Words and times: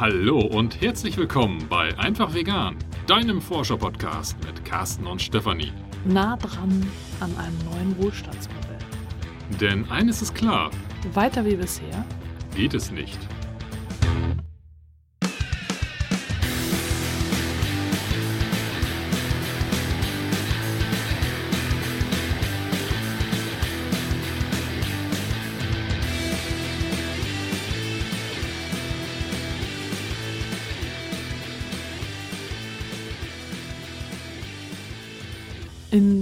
Hallo 0.00 0.38
und 0.38 0.80
herzlich 0.80 1.16
willkommen 1.16 1.66
bei 1.68 1.98
Einfach 1.98 2.32
Vegan, 2.32 2.76
deinem 3.08 3.40
Forscher-Podcast 3.40 4.36
mit 4.46 4.64
Carsten 4.64 5.08
und 5.08 5.20
Stefanie. 5.20 5.72
Nah 6.04 6.36
dran 6.36 6.86
an 7.18 7.36
einem 7.36 7.58
neuen 7.64 7.98
Wohlstandsmodell. 7.98 8.78
Denn 9.60 9.90
eines 9.90 10.22
ist 10.22 10.36
klar: 10.36 10.70
Weiter 11.14 11.44
wie 11.44 11.56
bisher 11.56 12.04
geht 12.54 12.74
es 12.74 12.92
nicht. 12.92 13.18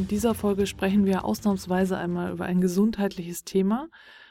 In 0.06 0.10
dieser 0.10 0.34
Folge 0.34 0.68
sprechen 0.68 1.04
wir 1.04 1.24
ausnahmsweise 1.24 1.98
einmal 1.98 2.30
über 2.30 2.44
ein 2.44 2.60
gesundheitliches 2.60 3.42
Thema, 3.42 3.88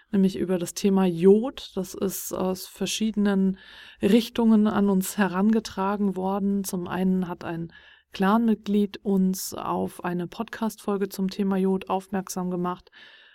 nämlich 0.10 0.38
über 0.38 0.58
das 0.58 0.74
Thema 0.74 1.04
Jod. 1.04 1.74
Das 1.76 1.96
ist 1.96 2.32
aus 2.32 2.66
verschiedenen 2.66 3.58
Richtungen 4.02 4.68
an 4.68 4.90
uns 4.90 5.18
herangetragen 5.18 6.16
worden. 6.16 6.64
Zum 6.64 6.88
einen 6.88 7.28
hat 7.28 7.44
ein 7.44 7.74
Clanmitglied 8.14 9.04
uns 9.04 9.54
auf 9.54 10.02
eine 10.06 10.28
Podcast-Folge 10.28 11.10
zum 11.10 11.30
Thema 11.30 11.58
Jod 11.58 11.90
aufmerksam 11.90 12.52
gemacht. 12.52 12.90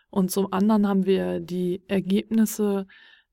Und 0.08 0.30
zum 0.30 0.50
anderen 0.50 0.88
haben 0.88 1.04
wir 1.04 1.40
die 1.40 1.82
Ergebnisse 1.88 2.86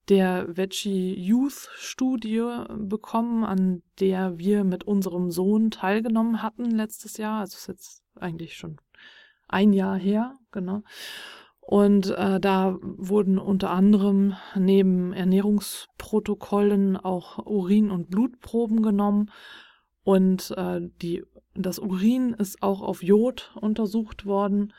der 0.10 0.58
Veggie 0.58 1.14
Youth 1.18 1.70
Studie 1.78 2.44
bekommen, 2.76 3.46
an 3.46 3.84
der 4.02 4.38
wir 4.38 4.66
mit 4.66 4.84
unserem 4.84 5.31
Sohn 5.31 5.72
teilgenommen 5.72 6.44
hatten 6.44 6.72
letztes 6.72 7.16
Jahr. 7.16 7.40
Also 7.40 7.56
ist 7.56 7.68
jetzt 7.68 8.03
eigentlich 8.20 8.56
schon 8.58 8.76
ein 9.48 9.73
Jahr 9.73 9.98
her, 9.98 10.36
genau. 10.52 10.84
Und 11.67 12.12
äh, 12.12 12.40
da 12.40 12.78
wurden 12.81 13.38
unter 13.38 13.72
anderem 13.72 14.36
neben 14.56 15.12
Ernährungsprotokollen 15.12 16.95
auch 16.95 17.45
Urin- 17.45 17.92
und 17.92 18.09
Blutproben 18.09 18.81
genommen. 18.81 19.31
Und 20.03 20.52
äh, 20.52 20.80
die, 21.02 21.25
das 21.56 21.78
Urin 21.78 22.34
ist 22.34 22.64
auch 22.64 22.81
auf 22.81 23.03
Jod 23.03 23.52
untersucht 23.59 24.25
worden. 24.25 24.72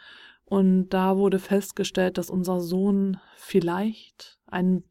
Und 0.47 0.89
da 0.89 1.19
wurde 1.19 1.39
festgestellt, 1.39 2.17
dass 2.17 2.31
unser 2.31 2.61
Sohn 2.61 3.21
vielleicht 3.37 4.39
einen 4.47 4.85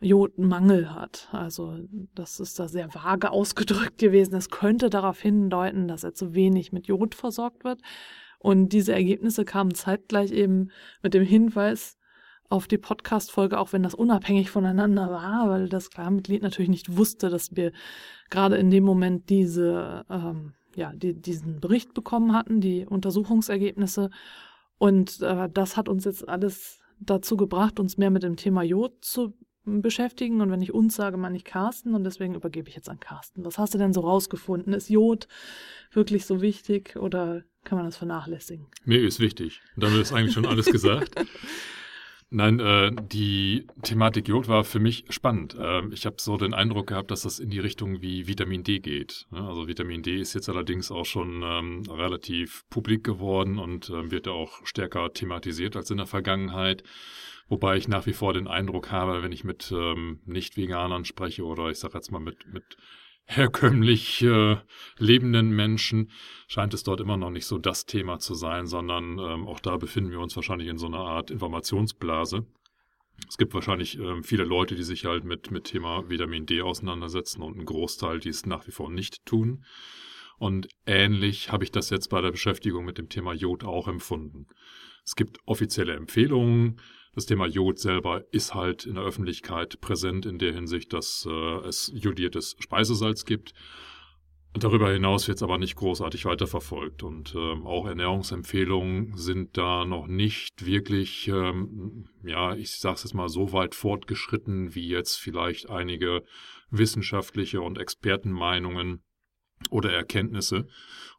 Jodmangel 0.00 0.94
hat. 0.94 1.28
Also 1.32 1.78
das 2.14 2.40
ist 2.40 2.58
da 2.58 2.68
sehr 2.68 2.94
vage 2.94 3.30
ausgedrückt 3.32 3.98
gewesen. 3.98 4.34
Es 4.34 4.48
könnte 4.48 4.88
darauf 4.88 5.20
hindeuten, 5.20 5.88
dass 5.88 6.04
er 6.04 6.14
zu 6.14 6.34
wenig 6.34 6.72
mit 6.72 6.86
Jod 6.86 7.14
versorgt 7.14 7.64
wird. 7.64 7.82
Und 8.44 8.74
diese 8.74 8.92
Ergebnisse 8.92 9.46
kamen 9.46 9.74
zeitgleich 9.74 10.30
eben 10.30 10.68
mit 11.02 11.14
dem 11.14 11.24
Hinweis 11.24 11.96
auf 12.50 12.68
die 12.68 12.76
Podcast-Folge, 12.76 13.58
auch 13.58 13.72
wenn 13.72 13.82
das 13.82 13.94
unabhängig 13.94 14.50
voneinander 14.50 15.08
war, 15.08 15.48
weil 15.48 15.70
das 15.70 15.88
Klarmitglied 15.88 16.42
natürlich 16.42 16.68
nicht 16.68 16.94
wusste, 16.94 17.30
dass 17.30 17.56
wir 17.56 17.72
gerade 18.28 18.56
in 18.56 18.68
dem 18.68 18.84
Moment 18.84 19.30
diese, 19.30 20.04
ähm, 20.10 20.52
ja, 20.76 20.92
die, 20.92 21.14
diesen 21.14 21.58
Bericht 21.58 21.94
bekommen 21.94 22.34
hatten, 22.34 22.60
die 22.60 22.84
Untersuchungsergebnisse. 22.84 24.10
Und 24.76 25.22
äh, 25.22 25.48
das 25.48 25.78
hat 25.78 25.88
uns 25.88 26.04
jetzt 26.04 26.28
alles 26.28 26.80
dazu 27.00 27.38
gebracht, 27.38 27.80
uns 27.80 27.96
mehr 27.96 28.10
mit 28.10 28.24
dem 28.24 28.36
Thema 28.36 28.62
Jod 28.62 28.92
zu 29.00 29.32
beschäftigen. 29.64 30.40
Und 30.40 30.50
wenn 30.50 30.62
ich 30.62 30.72
uns 30.72 30.94
sage, 30.94 31.16
meine 31.16 31.36
ich 31.36 31.44
Carsten 31.44 31.94
und 31.94 32.04
deswegen 32.04 32.34
übergebe 32.34 32.68
ich 32.68 32.76
jetzt 32.76 32.88
an 32.88 33.00
Carsten. 33.00 33.44
Was 33.44 33.58
hast 33.58 33.74
du 33.74 33.78
denn 33.78 33.92
so 33.92 34.00
rausgefunden? 34.00 34.72
Ist 34.72 34.90
Jod 34.90 35.28
wirklich 35.92 36.26
so 36.26 36.40
wichtig 36.40 36.96
oder 36.96 37.42
kann 37.64 37.78
man 37.78 37.86
das 37.86 37.96
vernachlässigen? 37.96 38.66
Mir 38.84 39.02
ist 39.02 39.20
wichtig. 39.20 39.62
Damit 39.76 40.00
ist 40.00 40.12
eigentlich 40.12 40.34
schon 40.34 40.46
alles 40.46 40.66
gesagt. 40.66 41.14
Nein, 42.30 42.58
äh, 42.58 42.90
die 43.12 43.68
Thematik 43.82 44.26
Jod 44.26 44.48
war 44.48 44.64
für 44.64 44.80
mich 44.80 45.04
spannend. 45.08 45.54
Äh, 45.54 45.86
ich 45.92 46.04
habe 46.04 46.16
so 46.18 46.36
den 46.36 46.52
Eindruck 46.52 46.88
gehabt, 46.88 47.12
dass 47.12 47.22
das 47.22 47.38
in 47.38 47.48
die 47.48 47.60
Richtung 47.60 48.02
wie 48.02 48.26
Vitamin 48.26 48.64
D 48.64 48.80
geht. 48.80 49.26
Ja, 49.30 49.46
also 49.46 49.68
Vitamin 49.68 50.02
D 50.02 50.16
ist 50.16 50.34
jetzt 50.34 50.48
allerdings 50.48 50.90
auch 50.90 51.04
schon 51.06 51.42
ähm, 51.44 51.82
relativ 51.88 52.64
publik 52.70 53.04
geworden 53.04 53.60
und 53.60 53.88
äh, 53.88 54.10
wird 54.10 54.26
auch 54.26 54.66
stärker 54.66 55.12
thematisiert 55.12 55.76
als 55.76 55.92
in 55.92 55.98
der 55.98 56.06
Vergangenheit. 56.06 56.82
Wobei 57.48 57.76
ich 57.76 57.88
nach 57.88 58.06
wie 58.06 58.12
vor 58.12 58.32
den 58.32 58.48
Eindruck 58.48 58.90
habe, 58.90 59.22
wenn 59.22 59.32
ich 59.32 59.44
mit 59.44 59.70
ähm, 59.72 60.20
Nicht-Veganern 60.24 61.04
spreche 61.04 61.44
oder 61.44 61.68
ich 61.68 61.78
sage 61.78 61.94
jetzt 61.94 62.10
mal 62.10 62.20
mit, 62.20 62.52
mit 62.52 62.76
herkömmlich 63.26 64.22
äh, 64.22 64.56
lebenden 64.98 65.50
Menschen, 65.50 66.10
scheint 66.46 66.74
es 66.74 66.82
dort 66.82 67.00
immer 67.00 67.16
noch 67.16 67.30
nicht 67.30 67.46
so 67.46 67.58
das 67.58 67.86
Thema 67.86 68.18
zu 68.18 68.34
sein, 68.34 68.66
sondern 68.66 69.18
ähm, 69.18 69.46
auch 69.46 69.60
da 69.60 69.76
befinden 69.76 70.10
wir 70.10 70.20
uns 70.20 70.36
wahrscheinlich 70.36 70.68
in 70.68 70.78
so 70.78 70.86
einer 70.86 70.98
Art 70.98 71.30
Informationsblase. 71.30 72.46
Es 73.28 73.38
gibt 73.38 73.54
wahrscheinlich 73.54 73.98
ähm, 73.98 74.24
viele 74.24 74.44
Leute, 74.44 74.74
die 74.74 74.82
sich 74.82 75.04
halt 75.04 75.24
mit, 75.24 75.50
mit 75.50 75.64
Thema 75.64 76.08
Vitamin 76.08 76.46
D 76.46 76.62
auseinandersetzen 76.62 77.42
und 77.42 77.58
ein 77.58 77.64
Großteil, 77.64 78.20
die 78.20 78.28
es 78.28 78.46
nach 78.46 78.66
wie 78.66 78.72
vor 78.72 78.90
nicht 78.90 79.24
tun. 79.24 79.64
Und 80.38 80.68
ähnlich 80.86 81.52
habe 81.52 81.64
ich 81.64 81.70
das 81.70 81.90
jetzt 81.90 82.08
bei 82.08 82.20
der 82.20 82.32
Beschäftigung 82.32 82.84
mit 82.84 82.98
dem 82.98 83.08
Thema 83.08 83.32
Jod 83.32 83.64
auch 83.64 83.88
empfunden. 83.88 84.46
Es 85.04 85.16
gibt 85.16 85.38
offizielle 85.46 85.94
Empfehlungen, 85.94 86.80
das 87.14 87.26
Thema 87.26 87.46
Jod 87.46 87.78
selber 87.78 88.24
ist 88.32 88.54
halt 88.54 88.86
in 88.86 88.96
der 88.96 89.04
Öffentlichkeit 89.04 89.80
präsent 89.80 90.26
in 90.26 90.38
der 90.38 90.52
Hinsicht, 90.52 90.92
dass 90.92 91.26
äh, 91.28 91.58
es 91.66 91.92
jodiertes 91.94 92.56
Speisesalz 92.58 93.24
gibt. 93.24 93.54
Darüber 94.56 94.92
hinaus 94.92 95.26
wird 95.26 95.36
es 95.36 95.42
aber 95.42 95.58
nicht 95.58 95.74
großartig 95.74 96.26
weiterverfolgt 96.26 97.02
und 97.02 97.34
ähm, 97.34 97.66
auch 97.66 97.86
Ernährungsempfehlungen 97.86 99.16
sind 99.16 99.56
da 99.56 99.84
noch 99.84 100.06
nicht 100.06 100.64
wirklich, 100.64 101.26
ähm, 101.26 102.08
ja, 102.22 102.54
ich 102.54 102.78
sage 102.78 102.94
es 102.94 103.02
jetzt 103.02 103.14
mal 103.14 103.28
so 103.28 103.52
weit 103.52 103.74
fortgeschritten 103.74 104.76
wie 104.76 104.86
jetzt 104.86 105.16
vielleicht 105.16 105.70
einige 105.70 106.22
wissenschaftliche 106.70 107.62
und 107.62 107.78
Expertenmeinungen 107.78 109.02
oder 109.70 109.92
Erkenntnisse. 109.92 110.66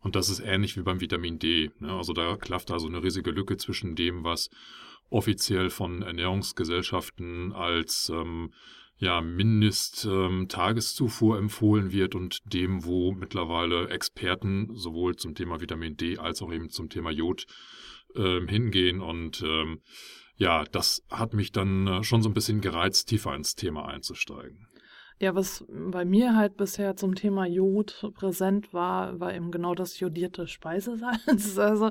Und 0.01 0.15
das 0.15 0.29
ist 0.29 0.39
ähnlich 0.39 0.77
wie 0.77 0.83
beim 0.83 1.01
Vitamin 1.01 1.39
D. 1.39 1.71
Ne? 1.79 1.91
Also 1.91 2.13
da 2.13 2.37
klafft 2.37 2.71
also 2.71 2.87
eine 2.87 3.03
riesige 3.03 3.31
Lücke 3.31 3.57
zwischen 3.57 3.95
dem, 3.95 4.23
was 4.23 4.49
offiziell 5.09 5.69
von 5.69 6.01
Ernährungsgesellschaften 6.01 7.51
als 7.53 8.09
ähm, 8.09 8.51
ja, 8.97 9.19
Mindest-Tageszufuhr 9.21 11.37
ähm, 11.37 11.43
empfohlen 11.43 11.91
wird 11.91 12.15
und 12.15 12.39
dem, 12.53 12.85
wo 12.85 13.11
mittlerweile 13.11 13.89
Experten 13.89 14.69
sowohl 14.73 15.17
zum 15.17 15.35
Thema 15.35 15.59
Vitamin 15.59 15.97
D 15.97 16.17
als 16.17 16.41
auch 16.41 16.53
eben 16.53 16.69
zum 16.69 16.87
Thema 16.89 17.11
Jod 17.11 17.45
ähm, 18.15 18.47
hingehen. 18.47 19.01
Und 19.01 19.43
ähm, 19.45 19.81
ja, 20.37 20.63
das 20.65 21.03
hat 21.09 21.33
mich 21.33 21.51
dann 21.51 21.87
äh, 21.87 22.03
schon 22.03 22.21
so 22.21 22.29
ein 22.29 22.33
bisschen 22.33 22.61
gereizt, 22.61 23.09
tiefer 23.09 23.35
ins 23.35 23.55
Thema 23.55 23.87
einzusteigen. 23.87 24.67
Ja, 25.17 25.33
was 25.33 25.63
bei 25.69 26.03
mir 26.03 26.35
halt 26.35 26.57
bisher 26.57 26.97
zum 26.97 27.15
Thema 27.15 27.45
Jod 27.45 28.11
präsent 28.15 28.73
war, 28.73 29.17
war 29.19 29.33
eben 29.33 29.49
genau 29.49 29.73
das 29.73 29.99
jodierte 29.99 30.47
Speisesalz. 30.47 31.57
Also, 31.65 31.89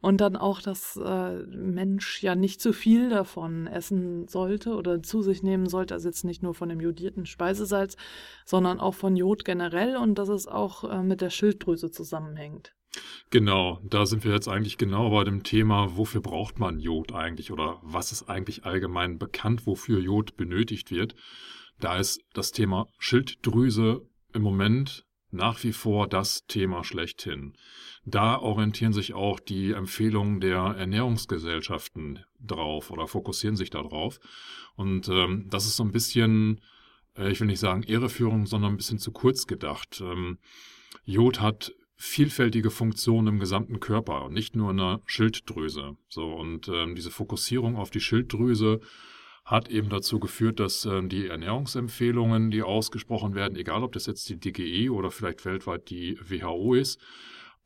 und 0.00 0.20
dann 0.20 0.36
auch, 0.36 0.62
dass 0.62 0.96
äh, 0.96 1.42
Mensch 1.46 2.22
ja 2.22 2.34
nicht 2.34 2.60
zu 2.62 2.72
viel 2.72 3.10
davon 3.10 3.66
essen 3.66 4.26
sollte 4.26 4.74
oder 4.74 5.02
zu 5.02 5.20
sich 5.22 5.42
nehmen 5.42 5.68
sollte. 5.68 5.94
Also 5.94 6.08
jetzt 6.08 6.24
nicht 6.24 6.42
nur 6.42 6.54
von 6.54 6.70
dem 6.70 6.80
jodierten 6.80 7.26
Speisesalz, 7.26 7.96
sondern 8.46 8.80
auch 8.80 8.94
von 8.94 9.16
Jod 9.16 9.44
generell 9.44 9.96
und 9.96 10.18
dass 10.18 10.28
es 10.28 10.48
auch 10.48 10.84
äh, 10.84 11.02
mit 11.02 11.20
der 11.20 11.30
Schilddrüse 11.30 11.90
zusammenhängt. 11.90 12.74
Genau, 13.30 13.80
da 13.84 14.06
sind 14.06 14.24
wir 14.24 14.32
jetzt 14.32 14.48
eigentlich 14.48 14.78
genau 14.78 15.10
bei 15.10 15.24
dem 15.24 15.42
Thema, 15.42 15.96
wofür 15.96 16.20
braucht 16.20 16.58
man 16.58 16.80
Jod 16.80 17.12
eigentlich 17.12 17.50
oder 17.50 17.78
was 17.82 18.12
ist 18.12 18.28
eigentlich 18.28 18.64
allgemein 18.64 19.18
bekannt, 19.18 19.66
wofür 19.66 20.00
Jod 20.00 20.36
benötigt 20.36 20.90
wird. 20.90 21.14
Da 21.82 21.96
ist 21.96 22.20
das 22.32 22.52
Thema 22.52 22.86
Schilddrüse 23.00 24.08
im 24.32 24.42
Moment 24.42 25.04
nach 25.32 25.64
wie 25.64 25.72
vor 25.72 26.06
das 26.06 26.46
Thema 26.46 26.84
schlechthin. 26.84 27.54
Da 28.04 28.38
orientieren 28.38 28.92
sich 28.92 29.14
auch 29.14 29.40
die 29.40 29.72
Empfehlungen 29.72 30.40
der 30.40 30.58
Ernährungsgesellschaften 30.58 32.20
drauf 32.38 32.92
oder 32.92 33.08
fokussieren 33.08 33.56
sich 33.56 33.70
darauf. 33.70 34.20
Und 34.76 35.08
ähm, 35.08 35.48
das 35.50 35.66
ist 35.66 35.74
so 35.74 35.82
ein 35.82 35.90
bisschen, 35.90 36.60
äh, 37.16 37.32
ich 37.32 37.40
will 37.40 37.48
nicht 37.48 37.58
sagen 37.58 37.82
Irreführung, 37.82 38.46
sondern 38.46 38.74
ein 38.74 38.76
bisschen 38.76 39.00
zu 39.00 39.10
kurz 39.10 39.48
gedacht. 39.48 40.00
Ähm, 40.00 40.38
Jod 41.04 41.40
hat 41.40 41.74
vielfältige 41.96 42.70
Funktionen 42.70 43.26
im 43.26 43.40
gesamten 43.40 43.80
Körper, 43.80 44.28
nicht 44.28 44.54
nur 44.54 44.70
in 44.70 44.76
der 44.76 45.00
Schilddrüse. 45.06 45.96
So 46.08 46.32
und 46.32 46.68
ähm, 46.68 46.94
diese 46.94 47.10
Fokussierung 47.10 47.74
auf 47.74 47.90
die 47.90 48.00
Schilddrüse 48.00 48.80
hat 49.44 49.68
eben 49.68 49.88
dazu 49.88 50.20
geführt, 50.20 50.60
dass 50.60 50.84
äh, 50.84 51.02
die 51.06 51.26
Ernährungsempfehlungen, 51.26 52.50
die 52.50 52.62
ausgesprochen 52.62 53.34
werden, 53.34 53.56
egal 53.56 53.82
ob 53.82 53.92
das 53.92 54.06
jetzt 54.06 54.28
die 54.28 54.38
DGE 54.38 54.90
oder 54.90 55.10
vielleicht 55.10 55.44
weltweit 55.44 55.90
die 55.90 56.18
WHO 56.20 56.74
ist, 56.74 57.00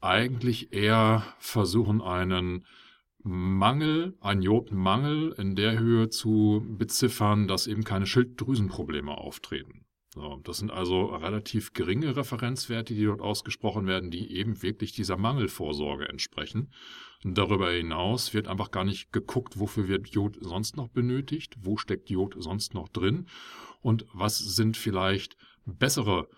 eigentlich 0.00 0.72
eher 0.72 1.22
versuchen, 1.38 2.00
einen 2.00 2.64
Mangel, 3.22 4.16
einen 4.20 4.42
Jodmangel 4.42 5.34
in 5.36 5.56
der 5.56 5.78
Höhe 5.78 6.08
zu 6.10 6.64
beziffern, 6.68 7.48
dass 7.48 7.66
eben 7.66 7.82
keine 7.82 8.06
Schilddrüsenprobleme 8.06 9.16
auftreten. 9.16 9.84
So, 10.14 10.40
das 10.44 10.58
sind 10.58 10.70
also 10.70 11.06
relativ 11.06 11.74
geringe 11.74 12.16
Referenzwerte, 12.16 12.94
die 12.94 13.04
dort 13.04 13.20
ausgesprochen 13.20 13.86
werden, 13.86 14.10
die 14.10 14.32
eben 14.32 14.62
wirklich 14.62 14.92
dieser 14.92 15.16
Mangelvorsorge 15.16 16.08
entsprechen. 16.08 16.70
Darüber 17.22 17.70
hinaus 17.70 18.34
wird 18.34 18.48
einfach 18.48 18.70
gar 18.70 18.84
nicht 18.84 19.12
geguckt, 19.12 19.58
wofür 19.58 19.88
wird 19.88 20.08
Jod 20.08 20.36
sonst 20.40 20.76
noch 20.76 20.88
benötigt, 20.88 21.56
wo 21.60 21.76
steckt 21.76 22.10
Jod 22.10 22.34
sonst 22.38 22.74
noch 22.74 22.88
drin 22.88 23.26
und 23.80 24.06
was 24.12 24.38
sind 24.38 24.76
vielleicht 24.76 25.36
bessere 25.64 26.28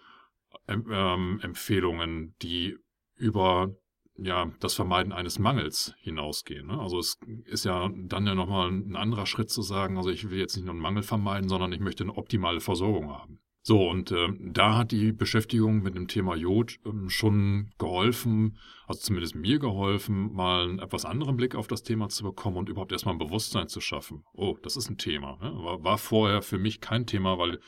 ähm, 0.69 1.41
Empfehlungen, 1.43 2.35
die 2.43 2.77
über 3.17 3.75
ja, 4.19 4.51
das 4.61 4.75
Vermeiden 4.75 5.13
eines 5.13 5.39
Mangels 5.39 5.95
hinausgehen. 6.01 6.67
Ne? 6.67 6.79
Also 6.79 6.99
es 6.99 7.19
ist 7.45 7.65
ja 7.65 7.89
dann 7.95 8.27
ja 8.27 8.35
nochmal 8.35 8.71
ein 8.71 8.97
anderer 8.97 9.27
Schritt 9.27 9.51
zu 9.51 9.63
sagen, 9.63 9.97
also 9.97 10.11
ich 10.11 10.29
will 10.29 10.39
jetzt 10.39 10.57
nicht 10.57 10.65
nur 10.65 10.75
einen 10.75 10.83
Mangel 10.83 11.03
vermeiden, 11.03 11.49
sondern 11.49 11.73
ich 11.73 11.81
möchte 11.81 12.03
eine 12.03 12.17
optimale 12.17 12.61
Versorgung 12.61 13.11
haben. 13.11 13.41
So, 13.69 13.87
und 13.87 14.13
äh, 14.13 14.29
da 14.41 14.79
hat 14.79 14.93
die 14.93 15.13
Beschäftigung 15.13 15.83
mit 15.83 15.95
dem 15.95 16.09
Thema 16.09 16.35
Jod 16.37 16.79
ähm, 16.87 17.11
schon 17.11 17.69
geholfen, 17.77 18.57
also 18.87 19.03
zumindest 19.03 19.35
mir 19.35 19.59
geholfen, 19.59 20.33
mal 20.33 20.63
einen 20.63 20.79
etwas 20.79 21.05
anderen 21.05 21.37
Blick 21.37 21.55
auf 21.55 21.67
das 21.67 21.83
Thema 21.83 22.09
zu 22.09 22.23
bekommen 22.23 22.57
und 22.57 22.71
überhaupt 22.71 22.93
erstmal 22.93 23.15
ein 23.15 23.19
Bewusstsein 23.19 23.69
zu 23.69 23.83
schaffen. 23.83 24.25
Oh, 24.33 24.57
das 24.63 24.79
ist 24.79 24.89
ein 24.89 24.97
Thema. 24.97 25.37
Ne? 25.43 25.53
War, 25.63 25.85
war 25.85 25.99
vorher 25.99 26.41
für 26.41 26.57
mich 26.57 26.81
kein 26.81 27.05
Thema, 27.05 27.37
weil 27.37 27.61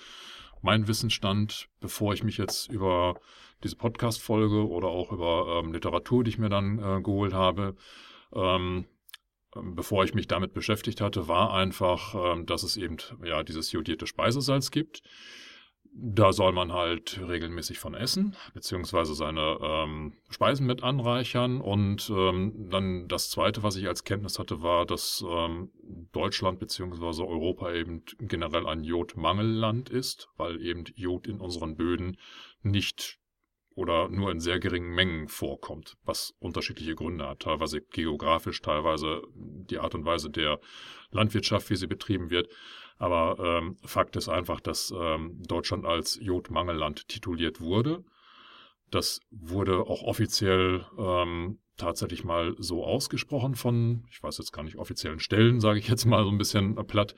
mein 0.63 0.89
Wissensstand, 0.89 1.69
bevor 1.81 2.15
ich 2.15 2.25
mich 2.25 2.39
jetzt 2.39 2.73
über 2.73 3.21
diese 3.63 3.77
Podcast-Folge 3.77 4.67
oder 4.67 4.89
auch 4.89 5.13
über 5.13 5.61
ähm, 5.63 5.75
Literatur, 5.75 6.25
die 6.25 6.31
ich 6.31 6.39
mir 6.39 6.49
dann 6.49 6.79
äh, 6.79 7.03
geholt 7.03 7.35
habe, 7.35 7.77
ähm, 8.33 8.87
ähm, 9.55 9.75
bevor 9.75 10.05
ich 10.05 10.15
mich 10.15 10.29
damit 10.29 10.55
beschäftigt 10.55 11.03
hatte, 11.03 11.29
war 11.29 11.53
einfach, 11.53 12.15
ähm, 12.15 12.47
dass 12.47 12.63
es 12.63 12.79
eben 12.79 12.97
ja 13.23 13.43
dieses 13.43 13.71
jodierte 13.71 14.07
Speisesalz 14.07 14.71
gibt. 14.71 15.03
Da 15.93 16.33
soll 16.33 16.53
man 16.53 16.73
halt 16.73 17.21
regelmäßig 17.21 17.79
von 17.79 17.95
essen, 17.95 18.37
beziehungsweise 18.55 19.15
seine 19.15 19.59
ähm, 19.61 20.15
Speisen 20.29 20.67
mit 20.67 20.83
anreichern. 20.83 21.61
Und 21.61 22.11
ähm, 22.15 22.69
dann 22.71 23.09
das 23.09 23.31
Zweite, 23.31 23.63
was 23.63 23.77
ich 23.77 23.89
als 23.89 24.05
Kenntnis 24.05 24.39
hatte, 24.39 24.63
war, 24.63 24.87
dass 24.87 25.25
ähm, 25.29 25.71
Deutschland 26.13 26.61
beziehungsweise 26.61 27.27
Europa 27.27 27.73
eben 27.73 28.05
generell 28.21 28.67
ein 28.67 28.85
Jodmangelland 28.85 29.91
ist, 29.91 30.29
weil 30.37 30.63
eben 30.63 30.85
Jod 30.95 31.27
in 31.27 31.41
unseren 31.41 31.77
Böden 31.77 32.17
nicht 32.63 33.21
oder 33.75 34.09
nur 34.09 34.31
in 34.31 34.41
sehr 34.41 34.59
geringen 34.59 34.95
Mengen 34.95 35.29
vorkommt, 35.29 35.97
was 36.05 36.35
unterschiedliche 36.39 36.95
Gründe 36.95 37.29
hat, 37.29 37.41
teilweise 37.41 37.81
geografisch, 37.81 38.61
teilweise 38.61 39.23
die 39.35 39.79
Art 39.79 39.95
und 39.95 40.05
Weise 40.05 40.29
der 40.29 40.61
Landwirtschaft, 41.11 41.71
wie 41.71 41.77
sie 41.77 41.87
betrieben 41.87 42.31
wird. 42.31 42.49
Aber 43.01 43.39
ähm, 43.43 43.77
Fakt 43.83 44.15
ist 44.17 44.29
einfach, 44.29 44.61
dass 44.61 44.93
ähm, 44.95 45.43
Deutschland 45.49 45.87
als 45.87 46.19
Jodmangelland 46.21 47.09
tituliert 47.09 47.61
wurde. 47.61 48.05
Das 48.91 49.21
wurde 49.31 49.81
auch 49.81 50.03
offiziell 50.03 50.85
ähm, 50.99 51.59
tatsächlich 51.79 52.25
mal 52.25 52.55
so 52.59 52.85
ausgesprochen 52.85 53.55
von, 53.55 54.05
ich 54.11 54.23
weiß 54.23 54.37
jetzt 54.37 54.53
gar 54.53 54.65
nicht, 54.65 54.77
offiziellen 54.77 55.19
Stellen, 55.19 55.61
sage 55.61 55.79
ich 55.79 55.89
jetzt 55.89 56.05
mal 56.05 56.23
so 56.25 56.31
ein 56.31 56.37
bisschen 56.37 56.75
platt, 56.87 57.15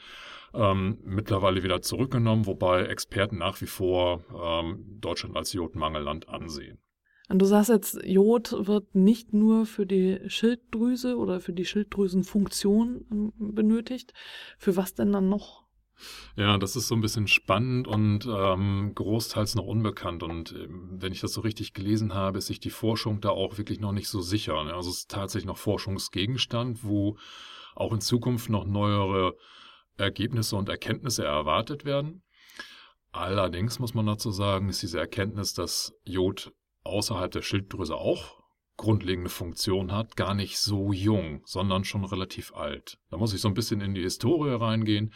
ähm, 0.55 0.99
mittlerweile 1.05 1.64
wieder 1.64 1.82
zurückgenommen, 1.82 2.46
wobei 2.46 2.84
Experten 2.84 3.38
nach 3.38 3.61
wie 3.61 3.67
vor 3.67 4.25
ähm, 4.40 4.84
Deutschland 5.00 5.37
als 5.37 5.52
Jodmangelland 5.52 6.29
ansehen. 6.29 6.79
Und 7.29 7.40
du 7.40 7.46
sagst 7.46 7.70
jetzt, 7.70 7.99
Jod 8.05 8.55
wird 8.69 8.94
nicht 8.94 9.32
nur 9.32 9.67
für 9.67 9.87
die 9.87 10.20
Schilddrüse 10.26 11.17
oder 11.17 11.40
für 11.40 11.52
die 11.52 11.64
Schilddrüsenfunktion 11.64 13.06
ähm, 13.11 13.32
benötigt. 13.37 14.12
Für 14.58 14.76
was 14.76 14.94
denn 14.94 15.11
dann 15.11 15.29
noch? 15.29 15.61
Ja, 16.37 16.58
das 16.58 16.76
ist 16.76 16.88
so 16.88 16.94
ein 16.94 17.00
bisschen 17.00 17.28
spannend 17.28 17.87
und 17.87 18.26
ähm, 18.26 18.93
großteils 18.94 19.54
noch 19.54 19.66
unbekannt. 19.66 20.22
Und 20.22 20.52
ähm, 20.52 20.96
wenn 20.99 21.12
ich 21.12 21.20
das 21.20 21.32
so 21.32 21.43
richtig 21.43 21.72
gelesen 21.72 22.14
habe, 22.14 22.38
ist 22.38 22.46
sich 22.46 22.60
die 22.60 22.70
Forschung 22.70 23.20
da 23.20 23.31
auch 23.31 23.58
wirklich 23.58 23.81
noch 23.81 23.93
nicht 23.93 24.08
so 24.08 24.20
sicher. 24.20 24.62
Ne? 24.64 24.75
Also 24.75 24.90
es 24.90 24.99
ist 24.99 25.10
tatsächlich 25.10 25.46
noch 25.46 25.58
Forschungsgegenstand, 25.58 26.84
wo 26.84 27.19
auch 27.75 27.93
in 27.93 28.00
Zukunft 28.00 28.50
noch 28.50 28.64
neuere 28.64 29.34
Ergebnisse 29.96 30.56
und 30.56 30.69
Erkenntnisse 30.69 31.25
erwartet 31.25 31.84
werden. 31.84 32.22
Allerdings 33.12 33.78
muss 33.78 33.94
man 33.94 34.06
dazu 34.06 34.31
sagen, 34.31 34.69
ist 34.69 34.82
diese 34.82 34.98
Erkenntnis, 34.98 35.52
dass 35.52 35.94
Jod 36.05 36.52
außerhalb 36.82 37.31
der 37.31 37.43
Schilddrüse 37.43 37.94
auch 37.94 38.41
grundlegende 38.76 39.30
Funktion 39.30 39.92
hat, 39.92 40.16
gar 40.16 40.34
nicht 40.34 40.58
so 40.58 40.92
jung, 40.92 41.42
sondern 41.44 41.84
schon 41.84 42.04
relativ 42.04 42.54
alt. 42.54 42.98
Da 43.10 43.16
muss 43.16 43.34
ich 43.34 43.40
so 43.40 43.48
ein 43.48 43.54
bisschen 43.54 43.80
in 43.80 43.94
die 43.94 44.02
Historie 44.02 44.54
reingehen. 44.54 45.12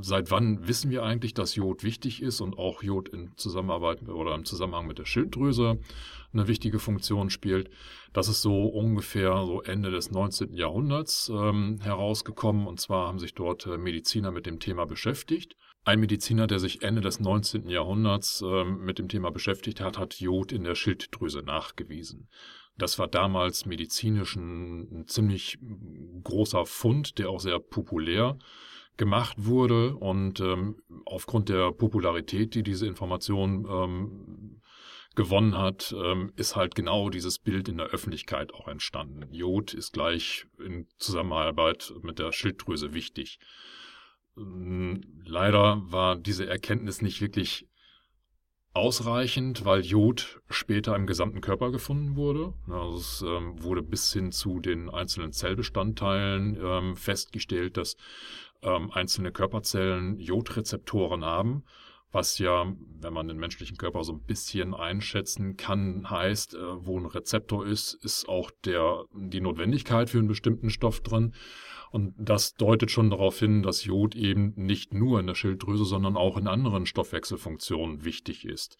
Seit 0.00 0.32
wann 0.32 0.66
wissen 0.66 0.90
wir 0.90 1.04
eigentlich, 1.04 1.32
dass 1.32 1.54
Jod 1.54 1.84
wichtig 1.84 2.20
ist 2.20 2.40
und 2.40 2.58
auch 2.58 2.82
Jod 2.82 3.08
in 3.08 3.32
Zusammenarbeit 3.36 4.08
oder 4.08 4.34
im 4.34 4.44
Zusammenhang 4.44 4.88
mit 4.88 4.98
der 4.98 5.04
Schilddrüse 5.04 5.78
eine 6.32 6.48
wichtige 6.48 6.80
Funktion 6.80 7.30
spielt? 7.30 7.70
Das 8.12 8.28
ist 8.28 8.42
so 8.42 8.66
ungefähr 8.66 9.44
so 9.46 9.62
Ende 9.62 9.92
des 9.92 10.10
19. 10.10 10.52
Jahrhunderts 10.52 11.30
ähm, 11.32 11.78
herausgekommen. 11.80 12.66
Und 12.66 12.80
zwar 12.80 13.06
haben 13.06 13.20
sich 13.20 13.34
dort 13.34 13.66
äh, 13.66 13.78
Mediziner 13.78 14.32
mit 14.32 14.46
dem 14.46 14.58
Thema 14.58 14.84
beschäftigt. 14.84 15.56
Ein 15.86 16.00
Mediziner, 16.00 16.48
der 16.48 16.58
sich 16.58 16.82
Ende 16.82 17.00
des 17.00 17.20
19. 17.20 17.68
Jahrhunderts 17.68 18.42
ähm, 18.44 18.84
mit 18.84 18.98
dem 18.98 19.08
Thema 19.08 19.30
beschäftigt 19.30 19.80
hat, 19.80 19.98
hat 19.98 20.18
Jod 20.18 20.50
in 20.50 20.64
der 20.64 20.74
Schilddrüse 20.74 21.42
nachgewiesen. 21.42 22.28
Das 22.76 22.98
war 22.98 23.06
damals 23.06 23.66
medizinisch 23.66 24.34
ein, 24.34 24.80
ein 24.90 25.06
ziemlich 25.06 25.60
großer 26.24 26.66
Fund, 26.66 27.18
der 27.18 27.30
auch 27.30 27.38
sehr 27.38 27.60
populär 27.60 28.36
gemacht 28.96 29.36
wurde 29.38 29.94
und 29.94 30.40
ähm, 30.40 30.82
aufgrund 31.04 31.50
der 31.50 31.70
Popularität, 31.70 32.56
die 32.56 32.64
diese 32.64 32.88
Information 32.88 33.64
ähm, 33.70 34.62
gewonnen 35.14 35.56
hat, 35.56 35.94
ähm, 35.96 36.32
ist 36.34 36.56
halt 36.56 36.74
genau 36.74 37.10
dieses 37.10 37.38
Bild 37.38 37.68
in 37.68 37.78
der 37.78 37.86
Öffentlichkeit 37.86 38.52
auch 38.52 38.66
entstanden. 38.66 39.32
Jod 39.32 39.72
ist 39.72 39.92
gleich 39.92 40.46
in 40.58 40.88
Zusammenarbeit 40.98 41.94
mit 42.02 42.18
der 42.18 42.32
Schilddrüse 42.32 42.92
wichtig. 42.92 43.38
Ähm, 44.36 45.00
leider 45.24 45.82
war 45.90 46.16
diese 46.16 46.46
Erkenntnis 46.46 47.02
nicht 47.02 47.20
wirklich 47.20 47.66
ausreichend, 48.76 49.64
weil 49.64 49.80
Jod 49.80 50.42
später 50.50 50.94
im 50.94 51.06
gesamten 51.06 51.40
Körper 51.40 51.70
gefunden 51.70 52.14
wurde. 52.14 52.52
Also 52.68 52.98
es 52.98 53.22
ähm, 53.22 53.62
wurde 53.62 53.82
bis 53.82 54.12
hin 54.12 54.32
zu 54.32 54.60
den 54.60 54.90
einzelnen 54.90 55.32
Zellbestandteilen 55.32 56.58
ähm, 56.62 56.96
festgestellt, 56.96 57.78
dass 57.78 57.96
ähm, 58.62 58.90
einzelne 58.90 59.32
Körperzellen 59.32 60.18
Jodrezeptoren 60.18 61.24
haben, 61.24 61.64
was 62.12 62.38
ja, 62.38 62.70
wenn 63.00 63.12
man 63.12 63.28
den 63.28 63.38
menschlichen 63.38 63.78
Körper 63.78 64.04
so 64.04 64.12
ein 64.12 64.22
bisschen 64.22 64.74
einschätzen 64.74 65.56
kann, 65.56 66.08
heißt, 66.10 66.54
äh, 66.54 66.58
wo 66.86 66.98
ein 66.98 67.06
Rezeptor 67.06 67.66
ist, 67.66 67.94
ist 67.94 68.28
auch 68.28 68.50
der, 68.64 69.04
die 69.14 69.40
Notwendigkeit 69.40 70.10
für 70.10 70.18
einen 70.18 70.28
bestimmten 70.28 70.68
Stoff 70.68 71.00
drin. 71.00 71.34
Und 71.90 72.14
das 72.18 72.54
deutet 72.54 72.90
schon 72.90 73.10
darauf 73.10 73.38
hin, 73.38 73.62
dass 73.62 73.84
Jod 73.84 74.14
eben 74.14 74.52
nicht 74.56 74.94
nur 74.94 75.20
in 75.20 75.26
der 75.26 75.34
Schilddrüse, 75.34 75.84
sondern 75.84 76.16
auch 76.16 76.36
in 76.36 76.48
anderen 76.48 76.86
Stoffwechselfunktionen 76.86 78.04
wichtig 78.04 78.44
ist. 78.44 78.76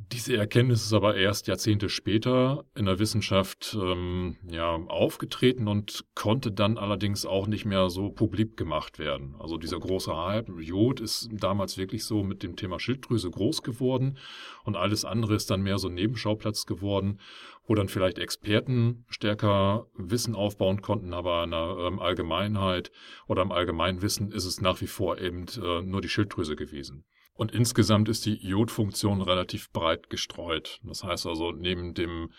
Diese 0.00 0.36
Erkenntnis 0.36 0.84
ist 0.84 0.92
aber 0.92 1.16
erst 1.16 1.48
Jahrzehnte 1.48 1.88
später 1.88 2.64
in 2.76 2.86
der 2.86 3.00
Wissenschaft 3.00 3.76
ähm, 3.78 4.36
ja, 4.48 4.76
aufgetreten 4.76 5.66
und 5.66 6.04
konnte 6.14 6.52
dann 6.52 6.78
allerdings 6.78 7.26
auch 7.26 7.48
nicht 7.48 7.64
mehr 7.64 7.90
so 7.90 8.08
publik 8.08 8.56
gemacht 8.56 9.00
werden. 9.00 9.34
Also 9.40 9.58
dieser 9.58 9.80
große 9.80 10.16
Hype, 10.16 10.48
Jod 10.60 11.00
ist 11.00 11.28
damals 11.32 11.78
wirklich 11.78 12.04
so 12.04 12.22
mit 12.22 12.44
dem 12.44 12.54
Thema 12.54 12.78
Schilddrüse 12.78 13.28
groß 13.28 13.62
geworden 13.64 14.18
und 14.62 14.76
alles 14.76 15.04
andere 15.04 15.34
ist 15.34 15.50
dann 15.50 15.62
mehr 15.62 15.78
so 15.78 15.88
ein 15.88 15.94
Nebenschauplatz 15.94 16.64
geworden, 16.64 17.18
wo 17.66 17.74
dann 17.74 17.88
vielleicht 17.88 18.18
Experten 18.18 19.04
stärker 19.08 19.88
Wissen 19.94 20.36
aufbauen 20.36 20.80
konnten, 20.80 21.12
aber 21.12 21.42
in 21.42 21.50
der 21.50 21.76
ähm, 21.80 21.98
Allgemeinheit 21.98 22.92
oder 23.26 23.42
im 23.42 23.50
Allgemeinwissen 23.50 24.30
ist 24.30 24.44
es 24.44 24.60
nach 24.60 24.80
wie 24.80 24.86
vor 24.86 25.18
eben 25.18 25.46
äh, 25.60 25.82
nur 25.82 26.00
die 26.00 26.08
Schilddrüse 26.08 26.54
gewesen. 26.54 27.04
Und 27.38 27.52
insgesamt 27.52 28.08
ist 28.08 28.26
die 28.26 28.44
Iodfunktion 28.44 29.22
relativ 29.22 29.70
breit 29.70 30.10
gestreut. 30.10 30.80
Das 30.82 31.04
heißt 31.04 31.24
also, 31.24 31.52
neben 31.52 31.94
dem 31.94 32.32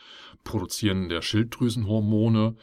Produzieren 0.43 1.07
der 1.07 1.21
Schilddrüsenhormone 1.21 2.57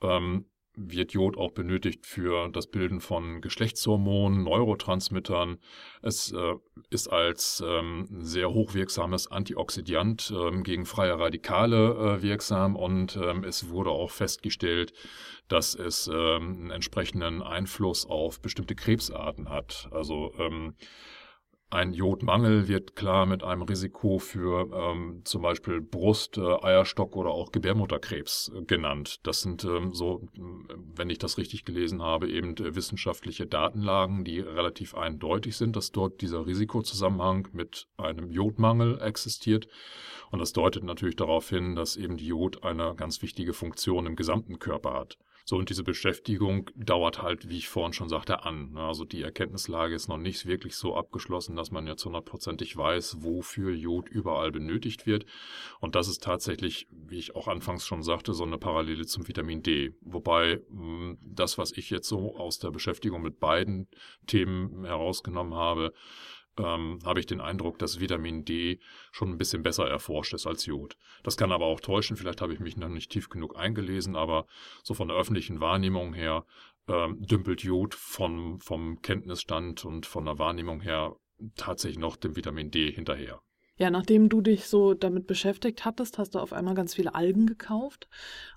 ähm, 0.00 0.46
wird 0.74 1.12
Jod 1.12 1.36
auch 1.36 1.52
benötigt 1.52 2.06
für 2.06 2.48
das 2.48 2.68
Bilden 2.68 3.02
von 3.02 3.42
Geschlechtshormonen, 3.42 4.42
Neurotransmittern. 4.42 5.58
Es 6.00 6.32
äh, 6.32 6.54
ist 6.88 7.08
als 7.08 7.62
ähm, 7.62 8.08
sehr 8.20 8.50
hochwirksames 8.50 9.30
Antioxidant 9.30 10.32
ähm, 10.34 10.62
gegen 10.62 10.86
freie 10.86 11.18
Radikale 11.18 12.16
äh, 12.16 12.22
wirksam 12.22 12.74
und 12.74 13.18
ähm, 13.22 13.44
es 13.44 13.68
wurde 13.68 13.90
auch 13.90 14.10
festgestellt, 14.10 14.94
dass 15.48 15.74
es 15.74 16.08
ähm, 16.08 16.54
einen 16.54 16.70
entsprechenden 16.70 17.42
Einfluss 17.42 18.06
auf 18.06 18.40
bestimmte 18.40 18.74
Krebsarten 18.74 19.50
hat. 19.50 19.90
Also 19.90 20.32
ähm, 20.38 20.74
ein 21.72 21.94
Jodmangel 21.94 22.68
wird 22.68 22.96
klar 22.96 23.24
mit 23.24 23.42
einem 23.42 23.62
Risiko 23.62 24.18
für 24.18 24.68
ähm, 24.74 25.22
zum 25.24 25.40
Beispiel 25.40 25.80
Brust, 25.80 26.36
äh, 26.36 26.62
Eierstock 26.62 27.16
oder 27.16 27.30
auch 27.30 27.50
Gebärmutterkrebs 27.50 28.52
äh, 28.54 28.62
genannt. 28.64 29.20
Das 29.22 29.40
sind 29.40 29.64
ähm, 29.64 29.94
so, 29.94 30.28
wenn 30.94 31.08
ich 31.08 31.18
das 31.18 31.38
richtig 31.38 31.64
gelesen 31.64 32.02
habe, 32.02 32.28
eben 32.28 32.56
äh, 32.58 32.74
wissenschaftliche 32.74 33.46
Datenlagen, 33.46 34.22
die 34.22 34.40
relativ 34.40 34.94
eindeutig 34.94 35.56
sind, 35.56 35.74
dass 35.74 35.92
dort 35.92 36.20
dieser 36.20 36.46
Risikozusammenhang 36.46 37.48
mit 37.52 37.88
einem 37.96 38.30
Jodmangel 38.30 39.00
existiert. 39.00 39.66
Und 40.30 40.40
das 40.40 40.52
deutet 40.52 40.84
natürlich 40.84 41.16
darauf 41.16 41.48
hin, 41.48 41.74
dass 41.74 41.96
eben 41.96 42.18
die 42.18 42.26
Jod 42.26 42.64
eine 42.64 42.94
ganz 42.96 43.22
wichtige 43.22 43.54
Funktion 43.54 44.04
im 44.04 44.16
gesamten 44.16 44.58
Körper 44.58 44.92
hat. 44.92 45.16
So, 45.44 45.56
und 45.56 45.70
diese 45.70 45.82
Beschäftigung 45.82 46.70
dauert 46.76 47.22
halt, 47.22 47.48
wie 47.48 47.58
ich 47.58 47.68
vorhin 47.68 47.92
schon 47.92 48.08
sagte, 48.08 48.44
an. 48.44 48.72
Ne? 48.72 48.80
Also 48.80 49.04
die 49.04 49.22
Erkenntnislage 49.22 49.94
ist 49.94 50.08
noch 50.08 50.18
nicht 50.18 50.46
wirklich 50.46 50.76
so 50.76 50.96
abgeschlossen, 50.96 51.56
dass 51.56 51.70
man 51.70 51.86
jetzt 51.86 52.04
hundertprozentig 52.04 52.76
weiß, 52.76 53.18
wofür 53.20 53.72
Jod 53.72 54.08
überall 54.08 54.52
benötigt 54.52 55.06
wird. 55.06 55.26
Und 55.80 55.94
das 55.94 56.08
ist 56.08 56.22
tatsächlich, 56.22 56.86
wie 56.90 57.18
ich 57.18 57.34
auch 57.34 57.48
anfangs 57.48 57.86
schon 57.86 58.02
sagte, 58.02 58.34
so 58.34 58.44
eine 58.44 58.58
Parallele 58.58 59.06
zum 59.06 59.26
Vitamin 59.26 59.62
D. 59.62 59.94
Wobei 60.00 60.60
hm, 60.70 61.18
das, 61.22 61.58
was 61.58 61.72
ich 61.72 61.90
jetzt 61.90 62.08
so 62.08 62.36
aus 62.36 62.58
der 62.58 62.70
Beschäftigung 62.70 63.22
mit 63.22 63.40
beiden 63.40 63.88
Themen 64.26 64.84
herausgenommen 64.84 65.54
habe, 65.54 65.92
ähm, 66.58 66.98
habe 67.04 67.20
ich 67.20 67.26
den 67.26 67.40
Eindruck, 67.40 67.78
dass 67.78 68.00
Vitamin 68.00 68.44
D 68.44 68.80
schon 69.10 69.30
ein 69.30 69.38
bisschen 69.38 69.62
besser 69.62 69.88
erforscht 69.88 70.34
ist 70.34 70.46
als 70.46 70.66
Jod. 70.66 70.96
Das 71.22 71.36
kann 71.36 71.52
aber 71.52 71.66
auch 71.66 71.80
täuschen, 71.80 72.16
vielleicht 72.16 72.40
habe 72.40 72.52
ich 72.52 72.60
mich 72.60 72.76
noch 72.76 72.88
nicht 72.88 73.10
tief 73.10 73.28
genug 73.28 73.56
eingelesen, 73.56 74.16
aber 74.16 74.46
so 74.82 74.94
von 74.94 75.08
der 75.08 75.16
öffentlichen 75.16 75.60
Wahrnehmung 75.60 76.14
her 76.14 76.44
ähm, 76.88 77.20
dümpelt 77.20 77.62
Jod 77.62 77.94
von, 77.94 78.60
vom 78.60 79.00
Kenntnisstand 79.02 79.84
und 79.84 80.06
von 80.06 80.24
der 80.24 80.38
Wahrnehmung 80.38 80.80
her 80.80 81.16
tatsächlich 81.56 81.98
noch 81.98 82.16
dem 82.16 82.36
Vitamin 82.36 82.70
D 82.70 82.90
hinterher. 82.90 83.40
Ja, 83.78 83.90
nachdem 83.90 84.28
du 84.28 84.42
dich 84.42 84.66
so 84.66 84.92
damit 84.92 85.26
beschäftigt 85.26 85.84
hattest, 85.86 86.18
hast 86.18 86.34
du 86.34 86.38
auf 86.40 86.52
einmal 86.52 86.74
ganz 86.74 86.94
viele 86.94 87.14
Algen 87.14 87.46
gekauft. 87.46 88.06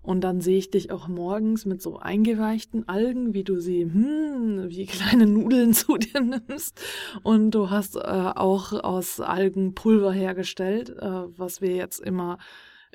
Und 0.01 0.21
dann 0.21 0.41
sehe 0.41 0.57
ich 0.57 0.71
dich 0.71 0.91
auch 0.91 1.07
morgens 1.07 1.65
mit 1.65 1.81
so 1.81 1.97
eingeweichten 1.97 2.87
Algen, 2.89 3.33
wie 3.33 3.45
du 3.45 3.59
sie, 3.59 3.83
hm, 3.83 4.65
wie 4.67 4.85
kleine 4.85 5.25
Nudeln 5.25 5.73
zu 5.73 5.97
dir 5.97 6.19
nimmst. 6.19 6.81
Und 7.23 7.51
du 7.51 7.69
hast 7.69 7.95
äh, 7.95 7.99
auch 7.99 8.73
aus 8.73 9.21
Algen 9.21 9.73
Pulver 9.73 10.11
hergestellt, 10.11 10.89
äh, 10.89 10.99
was 11.37 11.61
wir 11.61 11.73
jetzt 11.73 12.01
immer 12.01 12.37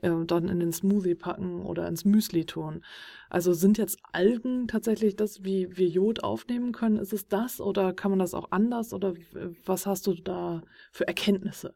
äh, 0.02 0.10
dann 0.26 0.48
in 0.48 0.60
den 0.60 0.72
Smoothie 0.72 1.14
packen 1.14 1.62
oder 1.62 1.88
ins 1.88 2.04
Müsli 2.04 2.44
tun. 2.44 2.84
Also 3.30 3.54
sind 3.54 3.78
jetzt 3.78 3.98
Algen 4.12 4.68
tatsächlich 4.68 5.16
das, 5.16 5.42
wie 5.44 5.76
wir 5.76 5.88
Jod 5.88 6.22
aufnehmen 6.22 6.72
können? 6.72 6.96
Ist 6.98 7.14
es 7.14 7.28
das 7.28 7.60
oder 7.62 7.94
kann 7.94 8.10
man 8.10 8.18
das 8.18 8.34
auch 8.34 8.50
anders? 8.50 8.92
Oder 8.92 9.14
was 9.64 9.86
hast 9.86 10.06
du 10.06 10.14
da 10.14 10.62
für 10.92 11.08
Erkenntnisse? 11.08 11.74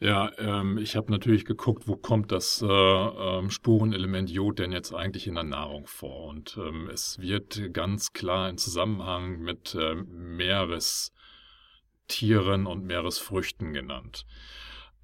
Ja, 0.00 0.30
ähm, 0.38 0.78
ich 0.78 0.96
habe 0.96 1.10
natürlich 1.10 1.44
geguckt, 1.44 1.88
wo 1.88 1.96
kommt 1.96 2.30
das 2.32 2.62
äh, 2.62 2.66
ähm, 2.66 3.50
Spurenelement 3.50 4.30
Jod 4.30 4.58
denn 4.58 4.72
jetzt 4.72 4.94
eigentlich 4.94 5.26
in 5.26 5.34
der 5.34 5.44
Nahrung 5.44 5.86
vor? 5.86 6.26
Und 6.26 6.56
ähm, 6.56 6.88
es 6.92 7.18
wird 7.18 7.72
ganz 7.72 8.12
klar 8.12 8.48
in 8.48 8.58
Zusammenhang 8.58 9.40
mit 9.40 9.74
äh, 9.74 9.94
Meerestieren 9.94 12.66
und 12.66 12.84
Meeresfrüchten 12.84 13.72
genannt. 13.72 14.24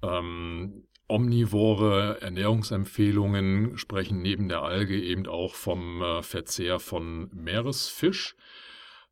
Ähm, 0.01 0.85
omnivore 1.07 2.19
Ernährungsempfehlungen 2.21 3.77
sprechen 3.77 4.21
neben 4.21 4.49
der 4.49 4.63
Alge 4.63 4.99
eben 4.99 5.27
auch 5.27 5.55
vom 5.55 6.01
äh, 6.01 6.23
Verzehr 6.23 6.79
von 6.79 7.29
Meeresfisch. 7.33 8.35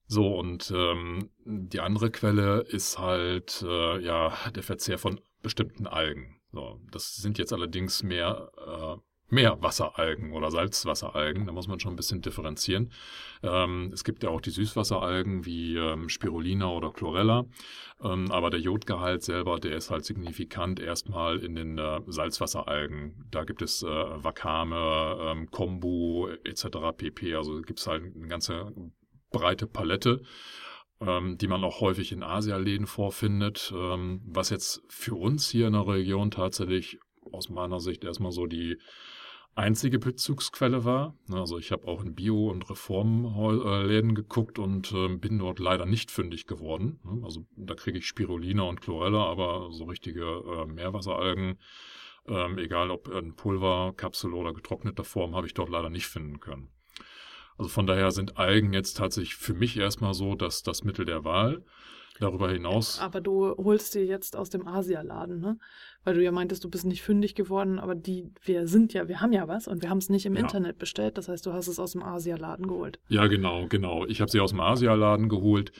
So, 0.07 0.37
und 0.37 0.71
ähm, 0.75 1.29
die 1.45 1.79
andere 1.79 2.11
Quelle 2.11 2.61
ist 2.61 2.99
halt 2.99 3.63
äh, 3.67 3.99
ja 3.99 4.33
der 4.53 4.63
Verzehr 4.63 4.97
von 4.97 5.19
bestimmten 5.43 5.85
Algen. 5.85 6.41
So, 6.51 6.79
das 6.91 7.15
sind 7.15 7.37
jetzt 7.37 7.53
allerdings 7.53 8.01
mehr 8.01 8.51
äh, 8.57 9.01
Meerwasseralgen 9.33 10.33
oder 10.33 10.51
Salzwasseralgen. 10.51 11.45
Da 11.45 11.51
muss 11.51 11.67
man 11.67 11.79
schon 11.79 11.93
ein 11.93 11.97
bisschen 11.97 12.21
differenzieren. 12.21 12.91
Ähm, 13.41 13.89
es 13.91 14.03
gibt 14.03 14.23
ja 14.23 14.29
auch 14.29 14.41
die 14.41 14.51
Süßwasseralgen 14.51 15.45
wie 15.45 15.75
ähm, 15.75 16.07
Spirulina 16.07 16.69
oder 16.69 16.91
Chlorella. 16.91 17.45
Ähm, 18.01 18.31
aber 18.31 18.49
der 18.51 18.59
Jodgehalt 18.59 19.23
selber, 19.23 19.59
der 19.59 19.75
ist 19.75 19.89
halt 19.89 20.05
signifikant 20.05 20.79
erstmal 20.79 21.39
in 21.39 21.55
den 21.55 21.77
äh, 21.77 22.01
Salzwasseralgen. 22.07 23.27
Da 23.31 23.43
gibt 23.43 23.61
es 23.61 23.81
äh, 23.81 23.87
Wakame, 23.87 25.17
ähm, 25.21 25.49
Kombu 25.49 26.27
etc. 26.43 26.67
pp. 26.95 27.35
Also 27.35 27.61
gibt 27.61 27.79
es 27.79 27.87
halt 27.87 28.03
eine 28.15 28.27
ganze 28.27 28.71
breite 29.31 29.65
Palette 29.65 30.21
ähm, 31.05 31.37
die 31.37 31.47
man 31.47 31.63
auch 31.63 31.81
häufig 31.81 32.11
in 32.11 32.23
Asialäden 32.23 32.87
vorfindet, 32.87 33.73
ähm, 33.75 34.21
was 34.25 34.49
jetzt 34.49 34.83
für 34.87 35.15
uns 35.15 35.49
hier 35.49 35.67
in 35.67 35.73
der 35.73 35.87
Region 35.87 36.31
tatsächlich 36.31 36.99
aus 37.31 37.49
meiner 37.49 37.79
Sicht 37.79 38.03
erstmal 38.03 38.31
so 38.31 38.45
die 38.45 38.77
einzige 39.55 39.99
Bezugsquelle 39.99 40.83
war. 40.83 41.15
Also 41.31 41.57
ich 41.59 41.71
habe 41.71 41.87
auch 41.87 42.03
in 42.03 42.15
Bio- 42.15 42.49
und 42.49 42.69
Reformläden 42.69 44.15
geguckt 44.15 44.57
und 44.59 44.91
äh, 44.91 45.09
bin 45.09 45.39
dort 45.39 45.59
leider 45.59 45.85
nicht 45.85 46.11
fündig 46.11 46.47
geworden. 46.47 46.99
Also 47.23 47.45
da 47.55 47.75
kriege 47.75 47.99
ich 47.99 48.07
Spirulina 48.07 48.63
und 48.63 48.81
Chlorella, 48.81 49.25
aber 49.25 49.69
so 49.71 49.85
richtige 49.85 50.23
äh, 50.23 50.65
Meerwasseralgen, 50.65 51.59
ähm, 52.27 52.57
egal 52.57 52.89
ob 52.89 53.09
in 53.09 53.35
Pulver, 53.35 53.93
Kapsel 53.95 54.33
oder 54.33 54.53
getrockneter 54.53 55.03
Form, 55.03 55.35
habe 55.35 55.45
ich 55.45 55.53
dort 55.53 55.69
leider 55.69 55.89
nicht 55.89 56.07
finden 56.07 56.39
können. 56.39 56.72
Also 57.57 57.69
von 57.69 57.85
daher 57.87 58.11
sind 58.11 58.37
Algen 58.37 58.73
jetzt 58.73 58.97
tatsächlich 58.97 59.35
für 59.35 59.53
mich 59.53 59.77
erstmal 59.77 60.13
so, 60.13 60.35
dass 60.35 60.63
das 60.63 60.83
Mittel 60.83 61.05
der 61.05 61.23
Wahl. 61.23 61.63
Darüber 62.19 62.51
hinaus. 62.51 62.99
Aber 62.99 63.21
du 63.21 63.55
holst 63.57 63.95
dir 63.95 64.05
jetzt 64.05 64.35
aus 64.35 64.49
dem 64.51 64.67
Asialaden, 64.67 65.39
ne? 65.39 65.57
Weil 66.03 66.13
du 66.15 66.23
ja 66.23 66.31
meintest, 66.31 66.63
du 66.63 66.69
bist 66.69 66.85
nicht 66.85 67.01
fündig 67.01 67.33
geworden, 67.33 67.79
aber 67.79 67.95
die, 67.95 68.29
wir 68.43 68.67
sind 68.67 68.93
ja, 68.93 69.07
wir 69.07 69.21
haben 69.21 69.31
ja 69.33 69.47
was 69.47 69.67
und 69.67 69.81
wir 69.81 69.89
haben 69.89 69.97
es 69.97 70.09
nicht 70.09 70.25
im 70.25 70.35
ja. 70.35 70.41
Internet 70.41 70.77
bestellt. 70.77 71.17
Das 71.17 71.27
heißt, 71.27 71.45
du 71.45 71.53
hast 71.53 71.67
es 71.67 71.79
aus 71.79 71.93
dem 71.93 72.03
Asialaden 72.03 72.67
geholt. 72.67 72.99
Ja, 73.07 73.25
genau, 73.27 73.67
genau. 73.67 74.05
Ich 74.05 74.21
habe 74.21 74.29
sie 74.29 74.39
aus 74.41 74.51
dem 74.51 74.59
Asialaden 74.59 75.27
geholt. 75.27 75.71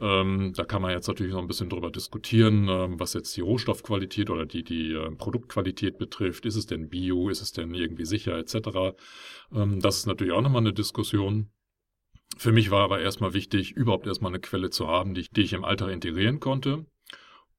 Ähm, 0.00 0.52
da 0.56 0.64
kann 0.64 0.80
man 0.80 0.92
jetzt 0.92 1.08
natürlich 1.08 1.32
noch 1.32 1.42
ein 1.42 1.48
bisschen 1.48 1.68
drüber 1.68 1.90
diskutieren, 1.90 2.68
ähm, 2.70 2.98
was 2.98 3.12
jetzt 3.12 3.36
die 3.36 3.42
Rohstoffqualität 3.42 4.30
oder 4.30 4.46
die, 4.46 4.64
die 4.64 4.92
äh, 4.92 5.10
Produktqualität 5.10 5.98
betrifft. 5.98 6.46
Ist 6.46 6.56
es 6.56 6.66
denn 6.66 6.88
Bio? 6.88 7.28
Ist 7.28 7.42
es 7.42 7.52
denn 7.52 7.74
irgendwie 7.74 8.06
sicher 8.06 8.38
etc.? 8.38 8.96
Ähm, 9.54 9.80
das 9.80 9.98
ist 9.98 10.06
natürlich 10.06 10.32
auch 10.32 10.42
nochmal 10.42 10.62
eine 10.62 10.72
Diskussion. 10.72 11.50
Für 12.42 12.50
mich 12.50 12.72
war 12.72 12.82
aber 12.82 12.98
erstmal 12.98 13.34
wichtig, 13.34 13.70
überhaupt 13.70 14.04
erstmal 14.04 14.32
eine 14.32 14.40
Quelle 14.40 14.70
zu 14.70 14.88
haben, 14.88 15.14
die 15.14 15.20
ich, 15.20 15.30
die 15.30 15.42
ich 15.42 15.52
im 15.52 15.64
Alltag 15.64 15.90
integrieren 15.90 16.40
konnte 16.40 16.86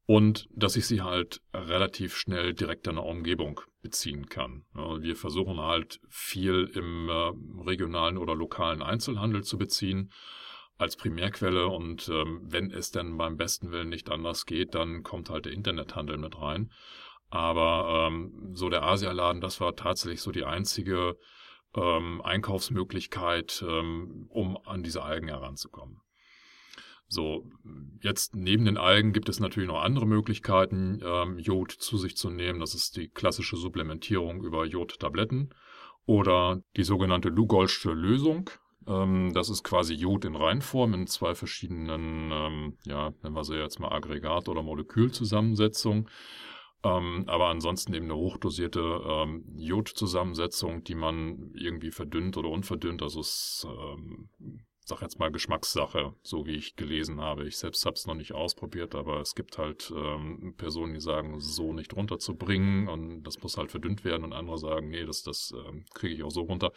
und 0.05 0.49
dass 0.51 0.75
ich 0.75 0.85
sie 0.87 1.01
halt 1.01 1.39
relativ 1.53 2.17
schnell 2.17 2.53
direkt 2.53 2.85
in 2.87 2.95
der 2.95 3.05
Umgebung 3.05 3.61
beziehen 3.81 4.27
kann. 4.27 4.65
Wir 4.73 5.15
versuchen 5.15 5.57
halt 5.61 6.01
viel 6.09 6.69
im 6.75 7.07
äh, 7.07 7.31
regionalen 7.65 8.17
oder 8.17 8.35
lokalen 8.35 8.81
Einzelhandel 8.81 9.45
zu 9.45 9.57
beziehen 9.57 10.11
als 10.77 10.97
Primärquelle 10.97 11.69
und 11.69 12.09
ähm, 12.09 12.41
wenn 12.43 12.69
es 12.69 12.91
denn 12.91 13.15
beim 13.15 13.37
besten 13.37 13.71
Willen 13.71 13.87
nicht 13.87 14.11
anders 14.11 14.45
geht, 14.45 14.75
dann 14.75 15.01
kommt 15.01 15.29
halt 15.29 15.45
der 15.45 15.53
Internethandel 15.53 16.17
mit 16.17 16.37
rein. 16.41 16.73
Aber 17.29 18.09
ähm, 18.09 18.51
so 18.51 18.67
der 18.67 18.83
Asialaden, 18.83 19.39
das 19.39 19.61
war 19.61 19.77
tatsächlich 19.77 20.19
so 20.19 20.33
die 20.33 20.43
einzige 20.43 21.15
ähm, 21.75 22.21
Einkaufsmöglichkeit, 22.21 23.63
ähm, 23.67 24.27
um 24.29 24.57
an 24.65 24.83
diese 24.83 25.03
Algen 25.03 25.27
heranzukommen. 25.27 26.01
So, 27.07 27.45
jetzt 28.01 28.35
neben 28.35 28.65
den 28.65 28.77
Algen 28.77 29.13
gibt 29.13 29.29
es 29.29 29.39
natürlich 29.39 29.67
noch 29.67 29.83
andere 29.83 30.07
Möglichkeiten, 30.07 30.99
ähm, 31.05 31.37
Jod 31.37 31.71
zu 31.71 31.97
sich 31.97 32.17
zu 32.17 32.31
nehmen. 32.31 32.59
Das 32.59 32.73
ist 32.73 32.97
die 32.97 33.07
klassische 33.07 33.55
Supplementierung 33.55 34.43
über 34.43 34.65
Jodtabletten 34.65 35.53
oder 36.05 36.63
die 36.75 36.83
sogenannte 36.83 37.29
Lugolsche 37.29 37.91
Lösung. 37.91 38.49
Ähm, 38.87 39.31
das 39.33 39.49
ist 39.49 39.63
quasi 39.63 39.93
Jod 39.93 40.25
in 40.25 40.35
Reinform 40.35 40.93
in 40.93 41.07
zwei 41.07 41.35
verschiedenen, 41.35 42.31
ähm, 42.31 42.77
ja, 42.85 43.13
nennen 43.21 43.35
wir 43.35 43.43
sie 43.43 43.57
jetzt 43.57 43.79
mal 43.79 43.91
Aggregat- 43.91 44.49
oder 44.49 44.63
Molekülzusammensetzungen. 44.63 46.09
Ähm, 46.83 47.23
aber 47.27 47.47
ansonsten 47.47 47.93
eben 47.93 48.05
eine 48.05 48.15
hochdosierte 48.15 49.01
ähm, 49.05 49.45
Jodzusammensetzung, 49.55 50.83
die 50.83 50.95
man 50.95 51.51
irgendwie 51.53 51.91
verdünnt 51.91 52.35
oder 52.35 52.49
unverdünnt. 52.49 53.01
Also 53.01 53.21
es 53.21 53.65
ähm, 53.69 54.29
sag 54.85 55.01
jetzt 55.01 55.19
mal 55.19 55.31
Geschmackssache, 55.31 56.13
so 56.23 56.45
wie 56.45 56.55
ich 56.55 56.75
gelesen 56.75 57.21
habe. 57.21 57.47
Ich 57.47 57.57
selbst 57.57 57.85
habe 57.85 57.95
es 57.95 58.05
noch 58.05 58.15
nicht 58.15 58.33
ausprobiert, 58.33 58.95
aber 58.95 59.21
es 59.21 59.35
gibt 59.35 59.57
halt 59.57 59.93
ähm, 59.95 60.55
Personen, 60.57 60.93
die 60.93 60.99
sagen, 60.99 61.39
so 61.39 61.73
nicht 61.73 61.95
runterzubringen 61.95 62.89
und 62.89 63.23
das 63.23 63.41
muss 63.41 63.57
halt 63.57 63.71
verdünnt 63.71 64.03
werden 64.03 64.25
und 64.25 64.33
andere 64.33 64.57
sagen, 64.57 64.89
nee, 64.89 65.05
das, 65.05 65.23
das 65.23 65.53
ähm, 65.67 65.85
kriege 65.93 66.15
ich 66.15 66.23
auch 66.23 66.31
so 66.31 66.41
runter. 66.41 66.73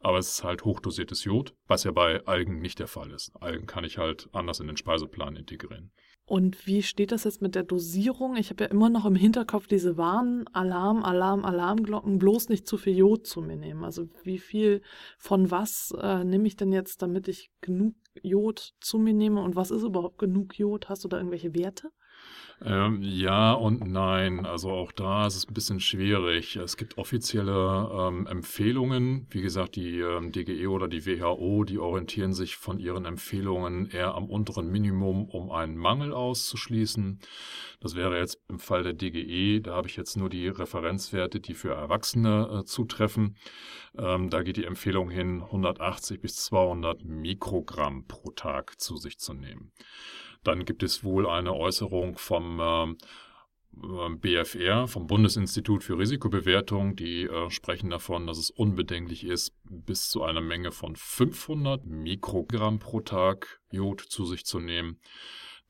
Aber 0.00 0.18
es 0.18 0.30
ist 0.30 0.44
halt 0.44 0.64
hochdosiertes 0.64 1.24
Jod, 1.24 1.54
was 1.66 1.84
ja 1.84 1.92
bei 1.92 2.24
Algen 2.26 2.60
nicht 2.60 2.78
der 2.78 2.88
Fall 2.88 3.10
ist. 3.10 3.30
Algen 3.36 3.66
kann 3.66 3.84
ich 3.84 3.98
halt 3.98 4.28
anders 4.32 4.60
in 4.60 4.66
den 4.66 4.76
Speiseplan 4.76 5.36
integrieren. 5.36 5.92
Und 6.26 6.66
wie 6.66 6.82
steht 6.82 7.12
das 7.12 7.24
jetzt 7.24 7.42
mit 7.42 7.54
der 7.54 7.64
Dosierung? 7.64 8.36
Ich 8.36 8.48
habe 8.48 8.64
ja 8.64 8.70
immer 8.70 8.88
noch 8.88 9.04
im 9.04 9.14
Hinterkopf 9.14 9.66
diese 9.66 9.98
Warn, 9.98 10.46
Alarm, 10.54 11.04
Alarm, 11.04 11.44
Alarmglocken, 11.44 12.18
bloß 12.18 12.48
nicht 12.48 12.66
zu 12.66 12.78
viel 12.78 12.96
Jod 12.96 13.26
zu 13.26 13.42
mir 13.42 13.56
nehmen. 13.56 13.84
Also 13.84 14.08
wie 14.22 14.38
viel 14.38 14.80
von 15.18 15.50
was 15.50 15.94
äh, 16.00 16.24
nehme 16.24 16.46
ich 16.46 16.56
denn 16.56 16.72
jetzt, 16.72 17.02
damit 17.02 17.28
ich 17.28 17.50
genug 17.60 17.94
Jod 18.22 18.74
zu 18.80 18.98
mir 18.98 19.12
nehme? 19.12 19.42
Und 19.42 19.54
was 19.54 19.70
ist 19.70 19.82
überhaupt 19.82 20.18
genug 20.18 20.58
Jod? 20.58 20.88
Hast 20.88 21.04
du 21.04 21.08
da 21.08 21.18
irgendwelche 21.18 21.54
Werte? 21.54 21.90
Ähm, 22.66 23.02
ja 23.02 23.52
und 23.52 23.86
nein. 23.86 24.46
Also 24.46 24.70
auch 24.70 24.90
da 24.90 25.26
ist 25.26 25.36
es 25.36 25.46
ein 25.46 25.52
bisschen 25.52 25.80
schwierig. 25.80 26.56
Es 26.56 26.78
gibt 26.78 26.96
offizielle 26.96 27.90
ähm, 27.92 28.26
Empfehlungen. 28.26 29.26
Wie 29.28 29.42
gesagt, 29.42 29.76
die 29.76 29.98
ähm, 29.98 30.32
DGE 30.32 30.68
oder 30.68 30.88
die 30.88 31.04
WHO, 31.04 31.64
die 31.64 31.78
orientieren 31.78 32.32
sich 32.32 32.56
von 32.56 32.78
ihren 32.78 33.04
Empfehlungen 33.04 33.90
eher 33.90 34.14
am 34.14 34.30
unteren 34.30 34.70
Minimum, 34.70 35.26
um 35.26 35.50
einen 35.50 35.76
Mangel 35.76 36.14
auszuschließen. 36.14 37.20
Das 37.80 37.96
wäre 37.96 38.18
jetzt 38.18 38.40
im 38.48 38.58
Fall 38.58 38.82
der 38.82 38.94
DGE, 38.94 39.60
da 39.60 39.74
habe 39.74 39.88
ich 39.88 39.96
jetzt 39.96 40.16
nur 40.16 40.30
die 40.30 40.48
Referenzwerte, 40.48 41.40
die 41.40 41.52
für 41.52 41.74
Erwachsene 41.74 42.60
äh, 42.60 42.64
zutreffen. 42.64 43.36
Ähm, 43.98 44.30
da 44.30 44.42
geht 44.42 44.56
die 44.56 44.64
Empfehlung 44.64 45.10
hin, 45.10 45.42
180 45.42 46.18
bis 46.18 46.36
200 46.36 47.04
Mikrogramm 47.04 48.06
pro 48.06 48.30
Tag 48.30 48.80
zu 48.80 48.96
sich 48.96 49.18
zu 49.18 49.34
nehmen. 49.34 49.72
Dann 50.44 50.64
gibt 50.64 50.82
es 50.82 51.02
wohl 51.02 51.26
eine 51.26 51.54
Äußerung 51.54 52.16
vom 52.16 52.60
ähm, 52.62 52.98
äh, 53.82 54.14
BFR, 54.14 54.86
vom 54.86 55.06
Bundesinstitut 55.06 55.82
für 55.82 55.98
Risikobewertung, 55.98 56.96
die 56.96 57.24
äh, 57.24 57.50
sprechen 57.50 57.90
davon, 57.90 58.26
dass 58.26 58.38
es 58.38 58.50
unbedenklich 58.50 59.24
ist, 59.24 59.54
bis 59.64 60.08
zu 60.08 60.22
einer 60.22 60.40
Menge 60.40 60.70
von 60.70 60.96
500 60.96 61.84
Mikrogramm 61.84 62.78
pro 62.78 63.00
Tag 63.00 63.60
Jod 63.70 64.00
zu 64.00 64.24
sich 64.24 64.44
zu 64.44 64.60
nehmen. 64.60 65.00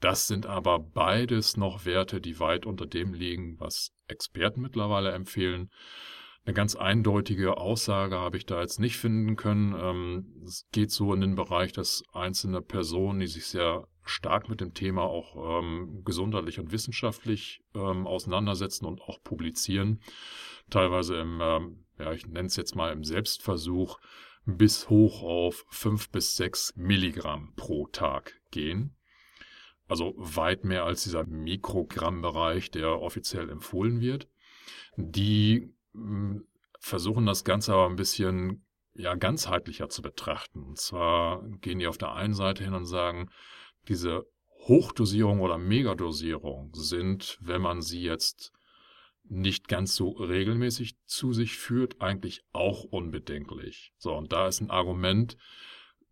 Das 0.01 0.27
sind 0.27 0.45
aber 0.45 0.81
beides 0.81 1.57
noch 1.57 1.87
Werte, 1.87 2.21
die 2.21 2.39
weit 2.39 2.67
unter 2.67 2.87
dem 2.87 3.15
liegen, 3.15 3.59
was 3.59 3.93
Experten 4.07 4.61
mittlerweile 4.61 5.13
empfehlen. 5.13 5.71
Eine 6.45 6.53
ganz 6.53 6.77
eindeutige 6.77 7.57
Aussage 7.57 8.17
habe 8.17 8.37
ich 8.37 8.45
da 8.45 8.61
jetzt 8.61 8.79
nicht 8.79 8.99
finden 8.99 9.37
können. 9.37 9.75
Ähm, 9.81 10.43
es 10.45 10.67
geht 10.73 10.91
so 10.91 11.15
in 11.15 11.23
den 11.23 11.37
Bereich, 11.37 11.73
dass 11.73 12.03
einzelne 12.13 12.61
Personen, 12.61 13.21
die 13.21 13.27
sich 13.27 13.47
sehr 13.47 13.89
stark 14.05 14.49
mit 14.49 14.61
dem 14.61 14.75
Thema 14.75 15.03
auch 15.03 15.61
ähm, 15.63 16.03
gesundheitlich 16.05 16.61
und 16.61 16.73
wissenschaftlich 16.73 17.63
ähm, 17.75 18.07
auseinandersetzen 18.07 18.85
und 18.85 19.01
auch 19.01 19.23
publizieren, 19.23 20.01
teilweise 20.71 21.17
im, 21.17 21.41
ähm, 21.43 21.85
ja, 21.99 22.13
ich 22.13 22.27
nenne 22.27 22.47
es 22.47 22.57
jetzt 22.57 22.77
mal 22.77 22.93
im 22.93 23.05
Selbstversuch, 23.05 23.99
bis 24.47 24.91
hoch 24.91 25.23
auf 25.23 25.65
fünf 25.69 26.11
bis 26.11 26.37
sechs 26.37 26.75
Milligramm 26.77 27.55
pro 27.57 27.87
Tag 27.87 28.41
gehen. 28.51 28.97
Also 29.89 30.15
weit 30.17 30.65
mehr 30.65 30.85
als 30.85 31.05
dieser 31.05 31.25
Mikrogrammbereich, 31.25 32.71
der 32.71 33.01
offiziell 33.01 33.51
empfohlen 33.51 34.01
wird. 34.01 34.29
Die 34.97 35.75
versuchen 36.79 37.27
das 37.27 37.45
Ganze 37.45 37.73
aber 37.73 37.87
ein 37.89 37.97
bisschen 37.97 38.65
ja 38.95 39.15
ganzheitlicher 39.15 39.89
zu 39.89 40.03
betrachten. 40.03 40.63
Und 40.63 40.79
zwar 40.79 41.43
gehen 41.61 41.79
die 41.79 41.87
auf 41.87 41.99
der 41.99 42.13
einen 42.13 42.35
Seite 42.35 42.65
hin 42.65 42.75
und 42.75 42.87
sagen, 42.87 43.31
diese 43.89 44.27
Hochdosierung 44.67 45.41
oder 45.41 45.59
Megadosierung 45.59 46.71
sind, 46.75 47.39
wenn 47.41 47.61
man 47.61 47.83
sie 47.83 48.03
jetzt 48.03 48.53
nicht 49.25 49.69
ganz 49.69 49.95
so 49.95 50.11
regelmäßig 50.11 50.97
zu 51.07 51.33
sich 51.33 51.57
führt, 51.57 52.01
eigentlich 52.01 52.43
auch 52.53 52.85
unbedenklich. 52.85 53.93
So, 53.97 54.15
und 54.15 54.33
da 54.33 54.49
ist 54.49 54.61
ein 54.61 54.71
Argument 54.71 55.37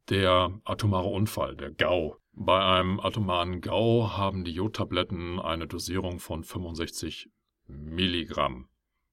der 0.09 0.61
atomare 0.65 1.09
Unfall, 1.09 1.57
der 1.57 1.71
GAU. 1.71 2.17
Bei 2.33 2.65
einem 2.65 2.99
atomaren 3.01 3.61
GAU 3.61 4.11
haben 4.17 4.45
die 4.45 4.53
Jodtabletten 4.53 5.39
eine 5.39 5.67
Dosierung 5.67 6.19
von 6.19 6.45
65 6.45 7.29
Milligramm 7.67 8.69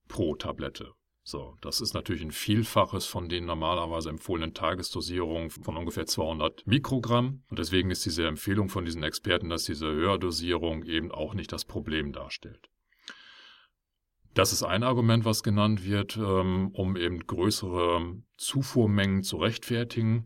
pro 0.07 0.35
Tablette. 0.35 0.93
So, 1.29 1.55
das 1.62 1.79
ist 1.79 1.93
natürlich 1.93 2.24
ein 2.24 2.31
Vielfaches 2.31 3.05
von 3.05 3.29
den 3.29 3.45
normalerweise 3.45 4.09
empfohlenen 4.09 4.55
Tagesdosierungen 4.55 5.51
von 5.51 5.77
ungefähr 5.77 6.07
200 6.07 6.65
Mikrogramm. 6.65 7.43
Und 7.51 7.59
deswegen 7.59 7.91
ist 7.91 8.03
diese 8.03 8.25
Empfehlung 8.25 8.67
von 8.67 8.83
diesen 8.83 9.03
Experten, 9.03 9.48
dass 9.48 9.65
diese 9.65 9.86
Höherdosierung 9.86 10.86
eben 10.86 11.12
auch 11.12 11.36
nicht 11.36 11.51
das 11.51 11.65
Problem 11.65 12.13
darstellt. 12.13 12.71
Das 14.33 14.53
ist 14.53 14.63
ein 14.63 14.81
Argument, 14.81 15.24
was 15.24 15.43
genannt 15.43 15.86
wird, 15.86 16.17
ähm, 16.17 16.71
um 16.74 16.98
eben 16.98 17.19
größere 17.19 18.24
Zufuhrmengen 18.38 19.21
zu 19.21 19.38
rechtfertigen. 19.38 20.25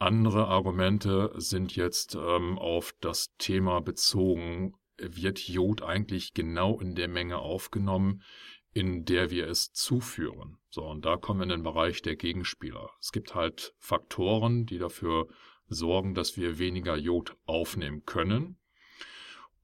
Andere 0.00 0.48
Argumente 0.48 1.30
sind 1.36 1.76
jetzt 1.76 2.16
ähm, 2.16 2.58
auf 2.58 2.92
das 3.00 3.36
Thema 3.38 3.80
bezogen, 3.80 4.74
wird 4.98 5.38
Jod 5.38 5.82
eigentlich 5.82 6.34
genau 6.34 6.80
in 6.80 6.96
der 6.96 7.06
Menge 7.06 7.38
aufgenommen, 7.38 8.22
in 8.72 9.04
der 9.04 9.30
wir 9.30 9.48
es 9.48 9.72
zuführen. 9.72 10.58
So, 10.68 10.84
und 10.84 11.04
da 11.04 11.16
kommen 11.16 11.40
wir 11.40 11.44
in 11.44 11.48
den 11.50 11.62
Bereich 11.62 12.02
der 12.02 12.16
Gegenspieler. 12.16 12.90
Es 13.00 13.12
gibt 13.12 13.34
halt 13.34 13.74
Faktoren, 13.78 14.66
die 14.66 14.78
dafür 14.78 15.26
sorgen, 15.66 16.14
dass 16.14 16.36
wir 16.36 16.58
weniger 16.58 16.96
Jod 16.96 17.36
aufnehmen 17.46 18.04
können. 18.04 18.56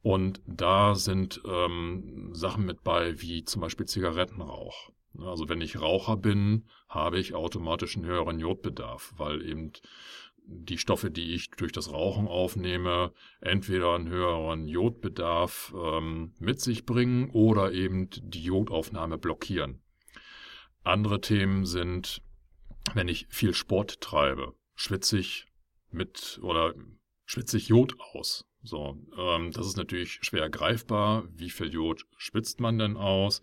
Und 0.03 0.41
da 0.47 0.95
sind 0.95 1.41
ähm, 1.45 2.31
Sachen 2.33 2.65
mit 2.65 2.85
bei, 2.85 3.21
wie 3.21 3.45
zum 3.45 3.63
Beispiel 3.63 3.87
Zigarettenrauch. 3.87 4.91
Also 5.19 5.49
wenn 5.49 5.61
ich 5.61 5.81
Raucher 5.81 6.17
bin, 6.17 6.69
habe 6.89 7.19
ich 7.19 7.35
automatisch 7.35 7.97
einen 7.97 8.07
höheren 8.07 8.39
Jodbedarf, 8.39 9.15
weil 9.17 9.43
eben 9.43 9.73
die 10.47 10.79
Stoffe, 10.79 11.11
die 11.11 11.35
ich 11.35 11.51
durch 11.51 11.73
das 11.73 11.93
Rauchen 11.93 12.29
aufnehme, 12.29 13.13
entweder 13.41 13.95
einen 13.95 14.09
höheren 14.09 14.69
Jodbedarf 14.69 15.75
ähm, 15.77 16.35
mit 16.39 16.61
sich 16.61 16.87
bringen 16.87 17.31
oder 17.31 17.73
eben 17.73 18.09
die 18.11 18.43
Jodaufnahme 18.43 19.19
blockieren. 19.19 19.83
Andere 20.85 21.21
Themen 21.21 21.67
sind, 21.67 22.23
wenn 22.95 23.09
ich 23.09 23.27
viel 23.29 23.55
Sport 23.55 24.01
treibe, 24.01 24.55
schwitze 24.77 25.19
ich 25.19 25.47
mit 25.91 26.39
oder 26.43 26.75
schwitze 27.25 27.57
ich 27.57 27.69
Jod 27.69 27.99
aus. 27.99 28.47
So, 28.63 28.99
ähm, 29.17 29.53
das 29.53 29.67
ist 29.67 29.77
natürlich 29.77 30.19
schwer 30.23 30.51
greifbar. 30.51 31.25
Wie 31.33 31.51
viel 31.51 31.73
Jod 31.73 32.05
schwitzt 32.17 32.61
man 32.61 32.79
denn 32.79 32.97
aus? 32.97 33.41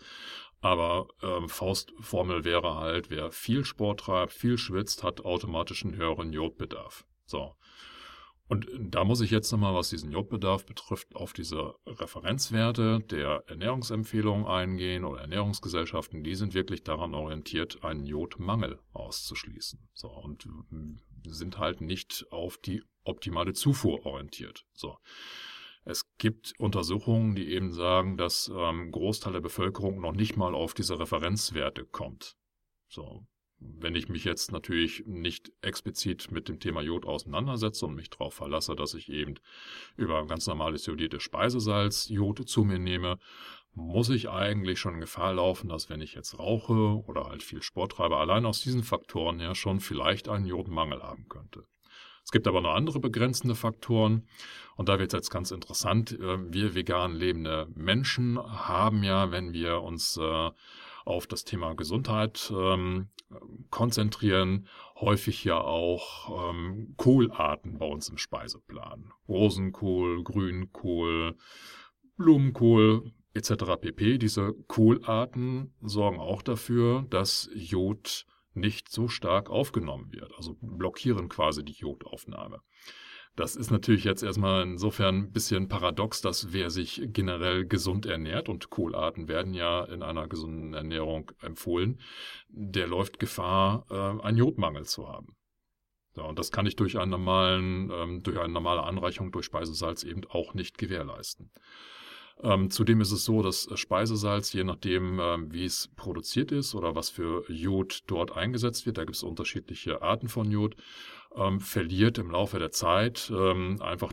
Aber 0.63 1.09
ähm, 1.21 1.49
Faustformel 1.49 2.45
wäre 2.45 2.75
halt, 2.75 3.09
wer 3.09 3.33
viel 3.33 3.65
Sport 3.65 3.99
treibt, 3.99 4.31
viel 4.31 4.57
schwitzt, 4.57 5.03
hat 5.03 5.25
automatisch 5.25 5.83
einen 5.83 5.97
höheren 5.97 6.31
Jodbedarf. 6.31 7.05
So. 7.25 7.53
Und 8.47 8.69
da 8.79 9.03
muss 9.03 9.19
ich 9.19 9.29
jetzt 9.29 9.51
nochmal, 9.51 9.75
was 9.75 9.89
diesen 9.89 10.13
Jodbedarf 10.13 10.65
betrifft, 10.65 11.17
auf 11.17 11.33
diese 11.33 11.75
Referenzwerte 11.85 13.01
der 13.01 13.43
Ernährungsempfehlungen 13.47 14.45
eingehen 14.45 15.03
oder 15.03 15.19
Ernährungsgesellschaften. 15.19 16.23
Die 16.23 16.35
sind 16.35 16.53
wirklich 16.53 16.81
daran 16.81 17.13
orientiert, 17.13 17.83
einen 17.83 18.05
Jodmangel 18.05 18.79
auszuschließen. 18.93 19.89
So. 19.93 20.07
Und 20.07 20.47
sind 21.25 21.57
halt 21.57 21.81
nicht 21.81 22.25
auf 22.31 22.57
die 22.57 22.81
optimale 23.03 23.51
Zufuhr 23.51 24.05
orientiert. 24.05 24.65
So. 24.71 24.97
Es 25.85 26.05
gibt 26.17 26.53
Untersuchungen, 26.59 27.35
die 27.35 27.49
eben 27.49 27.71
sagen, 27.71 28.17
dass 28.17 28.51
ähm, 28.55 28.91
Großteil 28.91 29.33
der 29.33 29.41
Bevölkerung 29.41 29.99
noch 29.99 30.13
nicht 30.13 30.37
mal 30.37 30.55
auf 30.55 30.73
diese 30.73 30.99
Referenzwerte 30.99 31.85
kommt. 31.85 32.37
So, 32.87 33.25
wenn 33.59 33.95
ich 33.95 34.09
mich 34.09 34.23
jetzt 34.23 34.51
natürlich 34.51 35.03
nicht 35.05 35.51
explizit 35.61 36.31
mit 36.31 36.47
dem 36.47 36.59
Thema 36.59 36.81
Jod 36.81 37.05
auseinandersetze 37.05 37.85
und 37.85 37.95
mich 37.95 38.09
darauf 38.09 38.33
verlasse, 38.33 38.75
dass 38.75 38.93
ich 38.93 39.09
eben 39.09 39.35
über 39.95 40.25
ganz 40.25 40.47
normales 40.47 40.85
jodiertes 40.85 41.23
Speisesalz 41.23 42.07
Jod 42.09 42.47
zu 42.47 42.63
mir 42.63 42.79
nehme, 42.79 43.19
muss 43.75 44.09
ich 44.09 44.29
eigentlich 44.29 44.79
schon 44.79 44.99
Gefahr 44.99 45.33
laufen, 45.33 45.69
dass 45.69 45.89
wenn 45.89 46.01
ich 46.01 46.13
jetzt 46.13 46.37
rauche 46.37 47.03
oder 47.05 47.25
halt 47.25 47.43
viel 47.43 47.61
Sport 47.61 47.93
treibe, 47.93 48.17
allein 48.17 48.45
aus 48.45 48.61
diesen 48.61 48.83
Faktoren 48.83 49.39
her 49.39 49.55
schon 49.55 49.79
vielleicht 49.79 50.29
einen 50.29 50.45
Jodmangel 50.45 51.01
haben 51.01 51.27
könnte. 51.27 51.65
Es 52.23 52.31
gibt 52.31 52.47
aber 52.47 52.61
noch 52.61 52.73
andere 52.73 52.99
begrenzende 52.99 53.55
Faktoren. 53.55 54.27
Und 54.75 54.89
da 54.89 54.97
wird 54.97 55.13
es 55.13 55.17
jetzt 55.17 55.29
ganz 55.29 55.51
interessant. 55.51 56.13
Äh, 56.13 56.51
wir 56.51 56.73
vegan 56.73 57.13
lebende 57.13 57.67
Menschen 57.75 58.39
haben 58.39 59.03
ja, 59.03 59.31
wenn 59.31 59.53
wir 59.53 59.81
uns 59.81 60.17
äh, 60.17 60.51
auf 61.05 61.27
das 61.27 61.43
Thema 61.43 61.75
Gesundheit 61.75 62.51
ähm, 62.55 63.09
konzentrieren, 63.69 64.67
häufig 64.95 65.43
ja 65.43 65.59
auch 65.59 66.51
ähm, 66.51 66.93
Kohlarten 66.97 67.77
bei 67.77 67.85
uns 67.85 68.07
im 68.09 68.17
Speiseplan. 68.17 69.11
Rosenkohl, 69.27 70.23
Grünkohl, 70.23 71.35
Blumenkohl 72.15 73.11
etc. 73.33 73.77
pp. 73.79 74.17
Diese 74.17 74.53
Kohlarten 74.67 75.73
sorgen 75.81 76.19
auch 76.19 76.41
dafür, 76.41 77.05
dass 77.09 77.49
Jod 77.53 78.25
nicht 78.53 78.89
so 78.89 79.07
stark 79.07 79.49
aufgenommen 79.49 80.11
wird, 80.11 80.31
also 80.37 80.55
blockieren 80.61 81.29
quasi 81.29 81.63
die 81.65 81.73
Jodaufnahme. 81.73 82.59
Das 83.35 83.55
ist 83.55 83.71
natürlich 83.71 84.03
jetzt 84.03 84.21
erstmal 84.21 84.61
insofern 84.61 85.15
ein 85.15 85.31
bisschen 85.31 85.67
paradox, 85.67 86.21
dass 86.21 86.53
wer 86.53 86.69
sich 86.69 87.01
generell 87.05 87.65
gesund 87.65 88.05
ernährt, 88.05 88.47
und 88.47 88.69
Kohlarten 88.69 89.27
werden 89.27 89.55
ja 89.55 89.83
in 89.85 90.03
einer 90.03 90.27
gesunden 90.27 90.75
Ernährung 90.75 91.31
empfohlen, 91.41 91.99
der 92.47 92.85
läuft 92.87 93.19
Gefahr, 93.19 93.85
äh, 93.89 94.23
einen 94.23 94.37
Jodmangel 94.37 94.85
zu 94.85 95.07
haben. 95.07 95.35
Ja, 96.15 96.23
und 96.23 96.37
das 96.37 96.51
kann 96.51 96.67
ich 96.67 96.75
durch, 96.75 96.99
einen 96.99 97.09
normalen, 97.09 97.89
ähm, 97.91 98.21
durch 98.21 98.37
eine 98.37 98.53
normale 98.53 98.83
Anreichung 98.83 99.31
durch 99.31 99.45
Speisesalz 99.45 100.03
eben 100.03 100.21
auch 100.29 100.53
nicht 100.53 100.77
gewährleisten. 100.77 101.49
Ähm, 102.41 102.69
zudem 102.69 103.01
ist 103.01 103.11
es 103.11 103.25
so, 103.25 103.41
dass 103.41 103.67
Speisesalz, 103.75 104.53
je 104.53 104.63
nachdem, 104.63 105.19
ähm, 105.19 105.53
wie 105.53 105.65
es 105.65 105.89
produziert 105.95 106.51
ist 106.51 106.75
oder 106.75 106.95
was 106.95 107.09
für 107.09 107.49
Jod 107.51 108.03
dort 108.07 108.35
eingesetzt 108.35 108.85
wird, 108.85 108.97
da 108.97 109.05
gibt 109.05 109.15
es 109.15 109.23
unterschiedliche 109.23 110.01
Arten 110.01 110.27
von 110.27 110.51
Jod, 110.51 110.75
ähm, 111.35 111.59
verliert 111.59 112.17
im 112.17 112.31
Laufe 112.31 112.59
der 112.59 112.71
Zeit 112.71 113.31
ähm, 113.33 113.81
einfach 113.81 114.11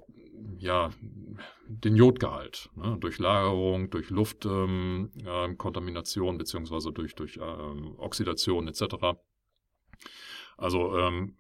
ja, 0.59 0.91
den 1.67 1.97
Jodgehalt 1.97 2.71
ne, 2.75 2.97
durch 3.01 3.19
Lagerung, 3.19 3.91
durch 3.91 4.11
Luftkontamination 4.11 6.29
ähm, 6.29 6.35
äh, 6.35 6.39
beziehungsweise 6.39 6.93
durch, 6.93 7.15
durch 7.15 7.37
äh, 7.37 7.41
Oxidation 7.99 8.69
etc. 8.69 8.83
Also 10.61 10.95
ähm, 10.99 11.37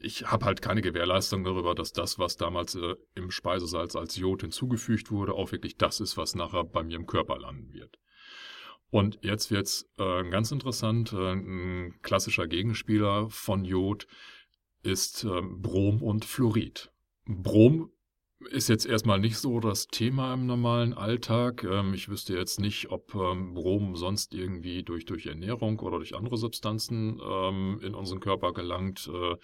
ich 0.00 0.26
habe 0.26 0.46
halt 0.46 0.60
keine 0.62 0.82
Gewährleistung 0.82 1.44
darüber, 1.44 1.76
dass 1.76 1.92
das, 1.92 2.18
was 2.18 2.36
damals 2.36 2.74
äh, 2.74 2.96
im 3.14 3.30
Speisesalz 3.30 3.94
als 3.94 4.16
Jod 4.16 4.40
hinzugefügt 4.40 5.12
wurde, 5.12 5.34
auch 5.34 5.52
wirklich 5.52 5.76
das 5.76 6.00
ist, 6.00 6.16
was 6.16 6.34
nachher 6.34 6.64
bei 6.64 6.82
mir 6.82 6.96
im 6.96 7.06
Körper 7.06 7.38
landen 7.38 7.72
wird. 7.72 8.00
Und 8.90 9.20
jetzt 9.22 9.52
wird's 9.52 9.88
äh, 9.96 10.28
ganz 10.28 10.50
interessant. 10.50 11.12
Äh, 11.12 11.34
ein 11.34 12.00
klassischer 12.02 12.48
Gegenspieler 12.48 13.30
von 13.30 13.64
Jod 13.64 14.08
ist 14.82 15.22
äh, 15.22 15.40
Brom 15.40 16.02
und 16.02 16.24
Fluorid. 16.24 16.90
Brom 17.26 17.92
ist 18.50 18.68
jetzt 18.68 18.86
erstmal 18.86 19.18
nicht 19.18 19.38
so 19.38 19.60
das 19.60 19.86
Thema 19.86 20.34
im 20.34 20.46
normalen 20.46 20.94
Alltag. 20.94 21.64
Ähm, 21.64 21.94
ich 21.94 22.08
wüsste 22.08 22.34
jetzt 22.34 22.60
nicht, 22.60 22.90
ob 22.90 23.14
ähm, 23.14 23.54
Brom 23.54 23.96
sonst 23.96 24.34
irgendwie 24.34 24.82
durch, 24.82 25.04
durch 25.04 25.26
Ernährung 25.26 25.78
oder 25.80 25.98
durch 25.98 26.14
andere 26.14 26.36
Substanzen 26.36 27.20
ähm, 27.24 27.80
in 27.82 27.94
unseren 27.94 28.20
Körper 28.20 28.52
gelangt. 28.52 29.10
Äh, 29.12 29.36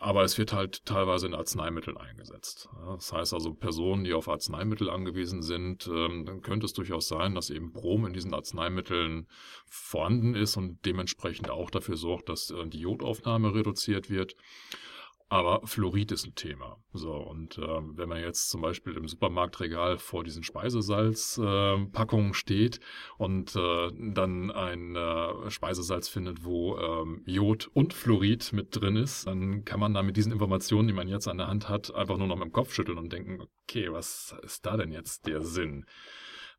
aber 0.00 0.24
es 0.24 0.38
wird 0.38 0.52
halt 0.52 0.84
teilweise 0.84 1.26
in 1.26 1.34
Arzneimitteln 1.34 1.96
eingesetzt. 1.96 2.68
Das 2.84 3.12
heißt 3.12 3.32
also, 3.32 3.54
Personen, 3.54 4.02
die 4.02 4.12
auf 4.12 4.28
Arzneimittel 4.28 4.90
angewiesen 4.90 5.40
sind, 5.40 5.86
dann 5.86 6.42
könnte 6.42 6.66
es 6.66 6.72
durchaus 6.72 7.06
sein, 7.06 7.36
dass 7.36 7.48
eben 7.48 7.72
Brom 7.72 8.04
in 8.04 8.12
diesen 8.12 8.34
Arzneimitteln 8.34 9.28
vorhanden 9.66 10.34
ist 10.34 10.56
und 10.56 10.84
dementsprechend 10.84 11.48
auch 11.48 11.70
dafür 11.70 11.96
sorgt, 11.96 12.28
dass 12.28 12.50
äh, 12.50 12.66
die 12.66 12.80
Jodaufnahme 12.80 13.54
reduziert 13.54 14.10
wird. 14.10 14.34
Aber 15.32 15.66
Fluorid 15.66 16.12
ist 16.12 16.26
ein 16.26 16.34
Thema. 16.34 16.76
So, 16.92 17.14
und 17.14 17.56
äh, 17.56 17.62
wenn 17.62 18.10
man 18.10 18.20
jetzt 18.20 18.50
zum 18.50 18.60
Beispiel 18.60 18.98
im 18.98 19.08
Supermarktregal 19.08 19.96
vor 19.96 20.24
diesen 20.24 20.42
Speisesalzpackungen 20.42 22.32
äh, 22.32 22.34
steht 22.34 22.80
und 23.16 23.56
äh, 23.56 23.88
dann 24.12 24.50
ein 24.50 24.94
äh, 24.94 25.50
Speisesalz 25.50 26.10
findet, 26.10 26.44
wo 26.44 26.76
ähm, 26.76 27.22
Jod 27.24 27.70
und 27.72 27.94
Fluorid 27.94 28.52
mit 28.52 28.78
drin 28.78 28.96
ist, 28.96 29.26
dann 29.26 29.64
kann 29.64 29.80
man 29.80 29.94
da 29.94 30.02
mit 30.02 30.18
diesen 30.18 30.32
Informationen, 30.32 30.86
die 30.86 30.92
man 30.92 31.08
jetzt 31.08 31.28
an 31.28 31.38
der 31.38 31.48
Hand 31.48 31.70
hat, 31.70 31.94
einfach 31.94 32.18
nur 32.18 32.26
noch 32.26 32.36
mit 32.36 32.48
dem 32.48 32.52
Kopf 32.52 32.74
schütteln 32.74 32.98
und 32.98 33.10
denken, 33.10 33.40
okay, 33.62 33.90
was 33.90 34.36
ist 34.42 34.66
da 34.66 34.76
denn 34.76 34.92
jetzt 34.92 35.26
der 35.26 35.40
Sinn? 35.40 35.86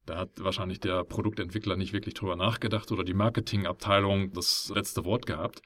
Da 0.06 0.18
hat 0.18 0.32
wahrscheinlich 0.38 0.80
der 0.80 1.04
Produktentwickler 1.06 1.78
nicht 1.78 1.94
wirklich 1.94 2.16
drüber 2.16 2.36
nachgedacht 2.36 2.92
oder 2.92 3.04
die 3.04 3.14
Marketingabteilung 3.14 4.34
das 4.34 4.72
letzte 4.74 5.06
Wort 5.06 5.26
gehabt. 5.26 5.62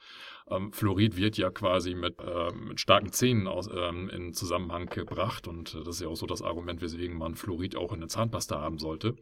Ähm, 0.50 0.72
Fluorid 0.72 1.16
wird 1.16 1.36
ja 1.36 1.50
quasi 1.50 1.94
mit, 1.94 2.18
äh, 2.20 2.52
mit 2.52 2.80
starken 2.80 3.12
Zähnen 3.12 3.46
aus, 3.46 3.68
ähm, 3.72 4.08
in 4.08 4.32
Zusammenhang 4.32 4.86
gebracht 4.86 5.46
und 5.48 5.74
das 5.74 5.96
ist 5.96 6.00
ja 6.00 6.08
auch 6.08 6.16
so 6.16 6.26
das 6.26 6.42
Argument, 6.42 6.80
weswegen 6.80 7.16
man 7.16 7.34
Fluorid 7.34 7.76
auch 7.76 7.92
in 7.92 8.00
der 8.00 8.08
Zahnpasta 8.08 8.60
haben 8.60 8.78
sollte. 8.78 9.16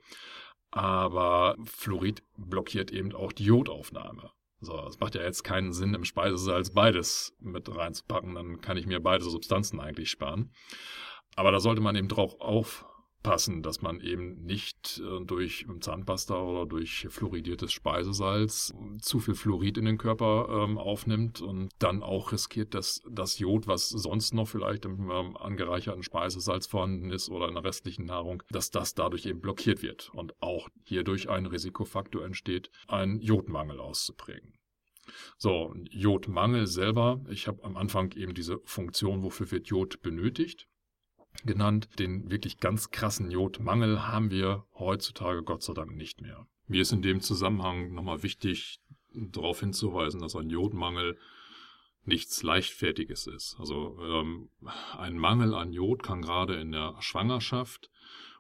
Aber 0.71 1.57
Fluorid 1.65 2.23
blockiert 2.37 2.91
eben 2.91 3.15
auch 3.15 3.33
die 3.33 3.45
Jodaufnahme. 3.45 4.31
So, 4.61 4.79
es 4.87 4.99
macht 5.01 5.15
ja 5.15 5.23
jetzt 5.23 5.43
keinen 5.43 5.73
Sinn, 5.73 5.95
im 5.95 6.05
Speisesalz 6.05 6.71
beides 6.71 7.37
mit 7.41 7.75
reinzupacken, 7.75 8.35
dann 8.35 8.61
kann 8.61 8.77
ich 8.77 8.87
mir 8.87 9.01
beide 9.01 9.25
Substanzen 9.25 9.81
eigentlich 9.81 10.11
sparen. 10.11 10.53
Aber 11.35 11.53
da 11.53 11.61
sollte 11.61 11.83
man 11.83 11.97
eben 11.97 12.09
drauf 12.09 12.41
auf 12.41 12.87
passen, 13.27 13.61
dass 13.61 13.83
man 13.83 14.01
eben 14.01 14.45
nicht 14.45 15.03
äh, 15.05 15.25
durch 15.25 15.67
Zahnpasta 15.81 16.41
oder 16.41 16.65
durch 16.65 17.09
fluoridiertes 17.11 17.73
Speisesalz 17.73 18.73
zu 19.01 19.19
viel 19.19 19.35
Fluorid 19.35 19.79
in 19.79 19.85
den 19.85 19.99
Körper 19.99 20.47
ähm, 20.49 20.79
aufnimmt 20.79 21.41
und 21.41 21.71
dann 21.81 22.05
auch 22.05 22.31
riskiert, 22.31 22.73
dass 22.73 23.03
das 23.11 23.41
Jod, 23.41 23.67
was 23.67 23.89
sonst 23.89 24.33
noch 24.33 24.47
vielleicht 24.47 24.85
im 24.85 25.11
ähm, 25.11 25.37
angereicherten 25.37 26.05
Speisesalz 26.05 26.69
vorhanden 26.69 27.11
ist 27.11 27.29
oder 27.29 27.49
in 27.49 27.55
der 27.55 27.65
restlichen 27.65 28.05
Nahrung, 28.05 28.45
dass 28.51 28.71
das 28.71 28.95
dadurch 28.95 29.27
eben 29.27 29.41
blockiert 29.41 29.83
wird 29.83 30.09
und 30.15 30.41
auch 30.41 30.69
hierdurch 30.85 31.29
ein 31.29 31.47
Risikofaktor 31.47 32.25
entsteht, 32.25 32.71
einen 32.87 33.21
Jodmangel 33.21 33.81
auszuprägen. 33.81 34.53
So, 35.37 35.75
Jodmangel 35.91 36.69
selber, 36.69 37.25
ich 37.29 37.49
habe 37.49 37.65
am 37.65 37.77
Anfang 37.77 38.13
eben 38.13 38.35
diese 38.35 38.61
Funktion, 38.63 39.25
wofür 39.25 39.51
wird 39.51 39.67
Jod 39.67 40.01
benötigt 40.01 40.69
genannt. 41.47 41.89
Den 41.99 42.31
wirklich 42.31 42.59
ganz 42.59 42.91
krassen 42.91 43.31
Jodmangel 43.31 44.07
haben 44.07 44.31
wir 44.31 44.65
heutzutage 44.75 45.43
Gott 45.43 45.63
sei 45.63 45.75
Dank 45.75 45.97
nicht 45.97 46.21
mehr. 46.21 46.47
Mir 46.67 46.83
ist 46.83 46.93
in 46.93 47.03
dem 47.03 47.21
Zusammenhang 47.21 47.95
nochmal 47.95 48.23
wichtig, 48.23 48.81
darauf 49.15 49.61
hinzuweisen, 49.61 50.21
dass 50.21 50.37
ein 50.37 50.51
Jodmangel 50.51 51.19
nichts 52.05 52.43
Leichtfertiges 52.43 53.27
ist. 53.27 53.57
Also 53.59 53.99
ähm, 54.01 54.51
ein 54.97 55.19
Mangel 55.19 55.55
an 55.55 55.73
Jod 55.73 56.03
kann 56.03 56.23
gerade 56.23 56.55
in 56.55 56.73
der 56.73 56.97
Schwangerschaft 57.01 57.91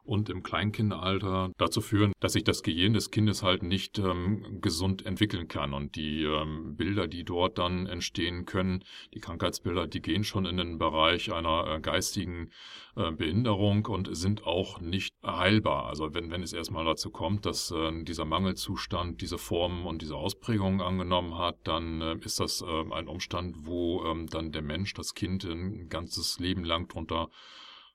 und 0.07 0.29
im 0.31 0.43
Kleinkindalter 0.43 1.51
dazu 1.59 1.81
führen, 1.81 2.13
dass 2.21 2.33
sich 2.33 2.45
das 2.45 2.63
Gehirn 2.63 2.95
des 2.95 3.11
Kindes 3.11 3.43
halt 3.43 3.63
nicht 3.63 3.99
ähm, 3.99 4.61
gesund 4.61 5.05
entwickeln 5.05 5.49
kann. 5.49 5.75
Und 5.75 5.97
die 5.97 6.23
ähm, 6.25 6.77
Bilder, 6.77 7.09
die 7.09 7.25
dort 7.25 7.59
dann 7.59 7.87
entstehen 7.87 8.47
können, 8.47 8.85
die 9.15 9.21
Krankheitsbilder, 9.21 9.87
die 9.87 10.01
gehen 10.01 10.25
schon 10.25 10.47
in 10.47 10.57
den 10.57 10.79
Bereich 10.79 11.33
einer 11.33 11.67
äh, 11.67 11.81
geistigen 11.81 12.51
äh, 12.97 13.11
Behinderung 13.13 13.87
und 13.87 14.17
sind 14.17 14.47
auch 14.47 14.81
nicht 14.81 15.15
heilbar. 15.25 15.87
Also 15.87 16.15
wenn, 16.15 16.31
wenn 16.31 16.43
es 16.43 16.53
erstmal 16.53 16.85
dazu 16.85 17.11
kommt, 17.11 17.45
dass 17.45 17.71
äh, 17.71 18.05
dieser 18.05 18.25
Mangelzustand 18.25 19.21
diese 19.21 19.39
Formen 19.39 19.87
und 19.87 20.03
diese 20.03 20.17
Ausprägungen 20.17 20.81
angenommen 20.81 21.37
hat, 21.37 21.57
dann 21.65 22.01
äh, 22.01 22.17
ist 22.25 22.41
das 22.41 22.63
äh, 22.63 22.93
ein 22.93 23.09
Umstand, 23.09 23.67
wo 23.67 24.05
ähm, 24.05 24.27
dann 24.29 24.53
der 24.53 24.63
Mensch, 24.63 24.95
das 24.95 25.15
Kind 25.15 25.45
ein 25.45 25.89
ganzes 25.89 26.39
Leben 26.39 26.65
lang 26.65 26.89
drunter 26.89 27.29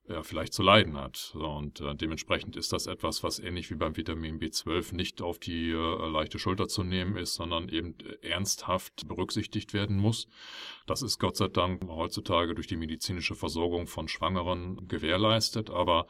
ja, 0.07 0.23
vielleicht 0.23 0.53
zu 0.53 0.63
leiden 0.63 0.97
hat. 0.97 1.33
Und 1.35 1.79
äh, 1.81 1.95
dementsprechend 1.95 2.55
ist 2.55 2.73
das 2.73 2.87
etwas, 2.87 3.23
was 3.23 3.39
ähnlich 3.39 3.69
wie 3.69 3.75
beim 3.75 3.95
Vitamin 3.95 4.39
B12 4.39 4.95
nicht 4.95 5.21
auf 5.21 5.39
die 5.39 5.69
äh, 5.69 6.09
leichte 6.09 6.39
Schulter 6.39 6.67
zu 6.67 6.83
nehmen 6.83 7.17
ist, 7.17 7.35
sondern 7.35 7.69
eben 7.69 7.95
äh, 7.99 8.27
ernsthaft 8.27 9.07
berücksichtigt 9.07 9.73
werden 9.73 9.97
muss. 9.97 10.27
Das 10.87 11.01
ist 11.01 11.19
Gott 11.19 11.37
sei 11.37 11.47
Dank 11.47 11.87
heutzutage 11.87 12.55
durch 12.55 12.67
die 12.67 12.77
medizinische 12.77 13.35
Versorgung 13.35 13.87
von 13.87 14.07
Schwangeren 14.07 14.87
gewährleistet, 14.87 15.69
aber 15.69 16.07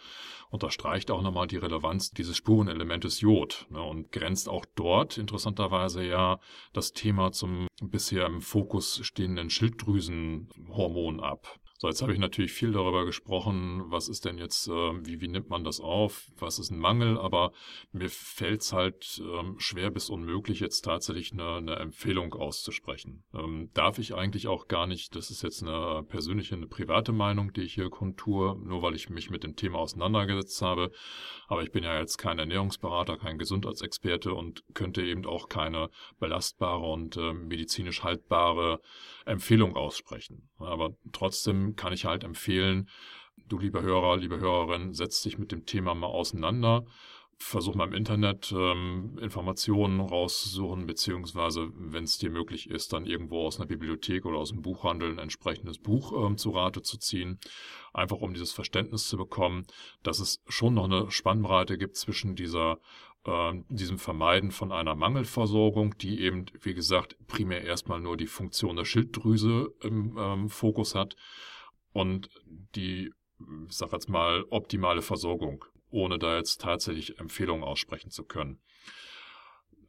unterstreicht 0.50 1.12
auch 1.12 1.22
nochmal 1.22 1.48
die 1.48 1.58
Relevanz 1.58 2.12
dieses 2.12 2.38
Spurenelementes 2.38 3.22
Jod 3.22 3.68
ne, 3.70 3.82
und 3.82 4.12
grenzt 4.12 4.50
auch 4.50 4.66
dort 4.76 5.18
interessanterweise 5.18 6.04
ja 6.04 6.40
das 6.74 6.94
Thema 6.94 7.32
zum 7.32 7.68
bisher 7.82 8.26
im 8.26 8.42
Fokus 8.42 9.00
stehenden 9.04 9.50
Schilddrüsenhormon 9.50 11.20
ab. 11.20 11.60
So, 11.82 11.88
jetzt 11.88 12.04
habe 12.04 12.14
ich 12.14 12.20
natürlich 12.20 12.54
viel 12.54 12.74
darüber 12.74 13.06
gesprochen, 13.06 13.86
was 13.88 14.08
ist 14.08 14.26
denn 14.26 14.38
jetzt, 14.38 14.68
äh, 14.68 14.72
wie, 14.72 15.20
wie 15.20 15.28
nimmt 15.28 15.50
man 15.50 15.64
das 15.64 15.80
auf, 15.80 16.30
was 16.38 16.60
ist 16.60 16.70
ein 16.70 16.78
Mangel, 16.78 17.18
aber 17.18 17.54
mir 17.92 18.08
fällt 18.08 18.62
es 18.62 18.72
halt 18.72 19.20
ähm, 19.26 19.56
schwer 19.58 19.90
bis 19.90 20.12
unmöglich, 20.12 20.60
jetzt 20.60 20.82
tatsächlich 20.82 21.32
eine, 21.32 21.56
eine 21.56 21.78
Empfehlung 21.78 22.36
auszusprechen. 22.36 23.24
Ähm, 23.34 23.72
darf 23.74 23.98
ich 23.98 24.14
eigentlich 24.14 24.48
auch 24.48 24.68
gar 24.68 24.86
nicht, 24.86 25.16
das 25.16 25.32
ist 25.32 25.42
jetzt 25.42 25.64
eine 25.64 26.04
persönliche, 26.04 26.54
eine 26.54 26.68
private 26.68 27.14
Meinung, 27.14 27.52
die 27.52 27.64
ich 27.64 27.74
hier 27.74 27.90
kontur, 27.90 28.62
nur 28.64 28.84
weil 28.84 28.94
ich 28.94 29.10
mich 29.10 29.32
mit 29.32 29.44
dem 29.44 29.56
Thema 29.56 29.80
auseinandergesetzt 29.80 30.62
habe. 30.62 30.92
Aber 31.48 31.64
ich 31.64 31.72
bin 31.72 31.84
ja 31.84 31.98
jetzt 31.98 32.18
kein 32.18 32.38
Ernährungsberater, 32.38 33.18
kein 33.18 33.40
Gesundheitsexperte 33.40 34.36
und 34.36 34.64
könnte 34.76 35.02
eben 35.02 35.26
auch 35.26 35.50
keine 35.50 35.90
belastbare 36.20 36.86
und 36.86 37.18
äh, 37.18 37.34
medizinisch 37.34 38.04
haltbare 38.04 38.82
Empfehlung 39.26 39.76
aussprechen. 39.76 40.48
Aber 40.60 40.92
trotzdem 41.12 41.71
kann 41.76 41.94
ich 41.94 42.06
halt 42.06 42.24
empfehlen, 42.24 42.88
du 43.52 43.60
lieber 43.60 43.82
Hörer, 43.82 44.18
liebe 44.18 44.40
Hörerin, 44.40 44.94
setz 44.94 45.22
dich 45.22 45.38
mit 45.38 45.52
dem 45.52 45.66
Thema 45.66 45.94
mal 45.94 46.08
auseinander. 46.08 46.86
Versuch 47.38 47.74
mal 47.74 47.88
im 47.88 47.94
Internet 47.94 48.54
ähm, 48.56 49.18
Informationen 49.20 50.00
rauszusuchen, 50.00 50.86
beziehungsweise, 50.86 51.72
wenn 51.74 52.04
es 52.04 52.20
dir 52.20 52.30
möglich 52.30 52.70
ist, 52.70 52.94
dann 52.94 53.08
irgendwo 53.08 53.48
aus 53.48 53.58
einer 53.58 53.66
Bibliothek 53.66 54.28
oder 54.28 54.38
aus 54.38 54.52
dem 54.52 54.62
Buchhandel 54.62 55.12
ein 55.12 55.18
entsprechendes 55.18 55.80
Buch 55.80 56.14
ähm, 56.14 56.38
zu 56.38 56.52
Rate 56.52 56.84
zu 56.84 57.00
ziehen. 57.00 57.40
Einfach 57.94 58.18
um 58.18 58.34
dieses 58.34 58.52
Verständnis 58.52 59.08
zu 59.08 59.18
bekommen, 59.18 59.66
dass 60.04 60.20
es 60.20 60.44
schon 60.48 60.76
noch 60.76 60.86
eine 60.86 61.10
Spannbreite 61.10 61.80
gibt 61.80 61.96
zwischen 61.96 62.36
dieser 62.36 62.78
äh, 63.26 63.54
diesem 63.70 63.98
Vermeiden 63.98 64.52
von 64.52 64.72
einer 64.72 64.94
Mangelversorgung, 64.94 65.98
die 65.98 66.22
eben, 66.22 66.46
wie 66.62 66.76
gesagt, 66.76 67.18
primär 67.28 67.64
erstmal 67.64 68.00
nur 68.00 68.18
die 68.18 68.28
Funktion 68.28 68.76
der 68.76 68.86
Schilddrüse 68.86 69.74
im 69.82 70.16
ähm, 70.16 70.48
Fokus 70.48 70.94
hat 70.94 71.16
und 71.94 72.30
die, 72.76 73.12
ich 73.68 73.76
sag 73.76 73.92
jetzt 73.92 74.10
mal, 74.10 74.46
optimale 74.50 75.02
Versorgung, 75.02 75.66
ohne 75.90 76.20
da 76.20 76.38
jetzt 76.38 76.62
tatsächlich 76.62 77.20
Empfehlungen 77.20 77.64
aussprechen 77.64 78.12
zu 78.12 78.24
können. 78.24 78.62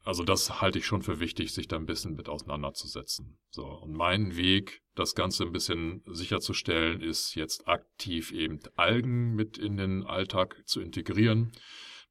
Also 0.04 0.24
das 0.24 0.60
halte 0.60 0.80
ich 0.80 0.86
schon 0.86 1.02
für 1.02 1.20
wichtig, 1.20 1.52
sich 1.52 1.68
da 1.68 1.76
ein 1.76 1.86
bisschen 1.86 2.14
mit 2.14 2.28
auseinanderzusetzen. 2.28 3.38
So. 3.50 3.64
Und 3.64 3.92
mein 3.92 4.36
Weg, 4.36 4.82
das 4.96 5.14
Ganze 5.14 5.44
ein 5.44 5.52
bisschen 5.52 6.02
sicherzustellen, 6.06 7.00
ist 7.00 7.36
jetzt 7.36 7.68
aktiv 7.68 8.32
eben 8.32 8.58
Algen 8.74 9.34
mit 9.34 9.58
in 9.58 9.76
den 9.76 10.02
Alltag 10.02 10.60
zu 10.66 10.80
integrieren 10.80 11.52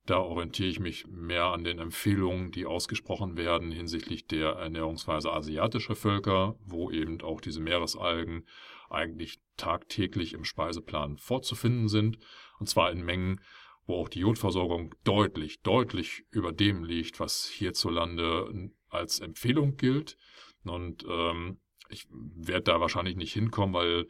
da 0.05 0.17
orientiere 0.19 0.69
ich 0.69 0.79
mich 0.79 1.05
mehr 1.07 1.45
an 1.45 1.63
den 1.63 1.79
Empfehlungen, 1.79 2.51
die 2.51 2.65
ausgesprochen 2.65 3.37
werden 3.37 3.71
hinsichtlich 3.71 4.25
der 4.25 4.49
Ernährungsweise 4.53 5.31
asiatischer 5.31 5.95
Völker, 5.95 6.55
wo 6.65 6.89
eben 6.89 7.21
auch 7.21 7.39
diese 7.39 7.59
Meeresalgen 7.59 8.47
eigentlich 8.91 9.39
tagtäglich 9.57 10.33
im 10.33 10.43
Speiseplan 10.43 11.17
vorzufinden 11.17 11.87
sind. 11.87 12.17
Und 12.59 12.67
zwar 12.67 12.91
in 12.91 13.03
Mengen, 13.03 13.41
wo 13.85 13.95
auch 13.95 14.09
die 14.09 14.19
Jodversorgung 14.19 14.95
deutlich, 15.03 15.61
deutlich 15.61 16.25
über 16.29 16.51
dem 16.51 16.83
liegt, 16.83 17.19
was 17.19 17.45
hierzulande 17.45 18.71
als 18.89 19.19
Empfehlung 19.19 19.77
gilt. 19.77 20.17
Und 20.63 21.05
ähm, 21.07 21.59
ich 21.89 22.07
werde 22.09 22.63
da 22.63 22.79
wahrscheinlich 22.79 23.15
nicht 23.15 23.33
hinkommen, 23.33 23.73
weil 23.73 24.07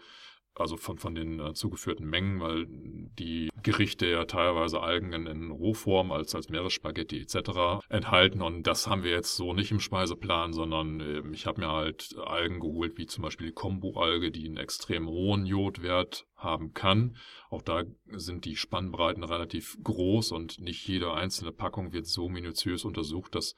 also 0.55 0.77
von, 0.77 0.97
von 0.97 1.15
den 1.15 1.39
äh, 1.39 1.53
zugeführten 1.53 2.07
Mengen, 2.07 2.39
weil 2.39 2.65
die 2.67 3.49
Gerichte 3.63 4.07
ja 4.07 4.25
teilweise 4.25 4.81
Algen 4.81 5.13
in, 5.13 5.27
in 5.27 5.51
Rohform 5.51 6.11
als, 6.11 6.35
als 6.35 6.49
Meeresspaghetti 6.49 7.21
etc. 7.21 7.83
enthalten 7.89 8.41
und 8.41 8.63
das 8.63 8.87
haben 8.87 9.03
wir 9.03 9.11
jetzt 9.11 9.35
so 9.35 9.53
nicht 9.53 9.71
im 9.71 9.79
Speiseplan, 9.79 10.53
sondern 10.53 10.99
äh, 10.99 11.21
ich 11.31 11.45
habe 11.45 11.61
mir 11.61 11.71
halt 11.71 12.15
Algen 12.17 12.59
geholt, 12.59 12.97
wie 12.97 13.05
zum 13.05 13.23
Beispiel 13.23 13.47
die 13.47 13.53
Kombu-Alge, 13.53 14.31
die 14.31 14.45
einen 14.45 14.57
extrem 14.57 15.07
hohen 15.07 15.45
Jodwert 15.45 16.25
haben 16.35 16.73
kann. 16.73 17.17
Auch 17.49 17.61
da 17.61 17.83
sind 18.07 18.45
die 18.45 18.55
Spannbreiten 18.55 19.23
relativ 19.23 19.77
groß 19.83 20.31
und 20.31 20.59
nicht 20.59 20.87
jede 20.87 21.13
einzelne 21.13 21.51
Packung 21.51 21.93
wird 21.93 22.07
so 22.07 22.29
minutiös 22.29 22.83
untersucht, 22.83 23.35
dass 23.35 23.55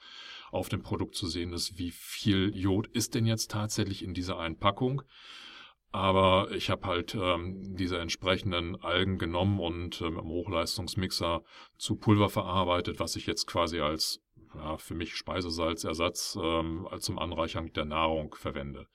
auf 0.51 0.69
dem 0.69 0.83
Produkt 0.83 1.15
zu 1.15 1.27
sehen 1.27 1.53
ist, 1.53 1.77
wie 1.77 1.91
viel 1.91 2.55
Jod 2.55 2.87
ist 2.87 3.15
denn 3.15 3.25
jetzt 3.25 3.51
tatsächlich 3.51 4.03
in 4.03 4.13
dieser 4.13 4.37
einen 4.37 4.59
Packung. 4.59 5.01
Aber 5.93 6.49
ich 6.51 6.71
habe 6.71 6.87
halt 6.87 7.13
ähm, 7.13 7.75
diese 7.75 7.99
entsprechenden 7.99 8.81
Algen 8.81 9.19
genommen 9.19 9.59
und 9.59 10.01
ähm, 10.01 10.17
im 10.17 10.27
Hochleistungsmixer 10.27 11.43
zu 11.77 11.95
Pulver 11.97 12.29
verarbeitet, 12.29 12.99
was 12.99 13.15
ich 13.15 13.27
jetzt 13.27 13.45
quasi 13.45 13.79
als 13.79 14.19
ja, 14.55 14.77
für 14.77 14.95
mich 14.95 15.15
Speisesalzersatz 15.15 16.35
ähm, 16.41 16.87
zum 16.97 17.19
Anreichern 17.19 17.71
der 17.73 17.85
Nahrung 17.85 18.33
verwende. 18.33 18.87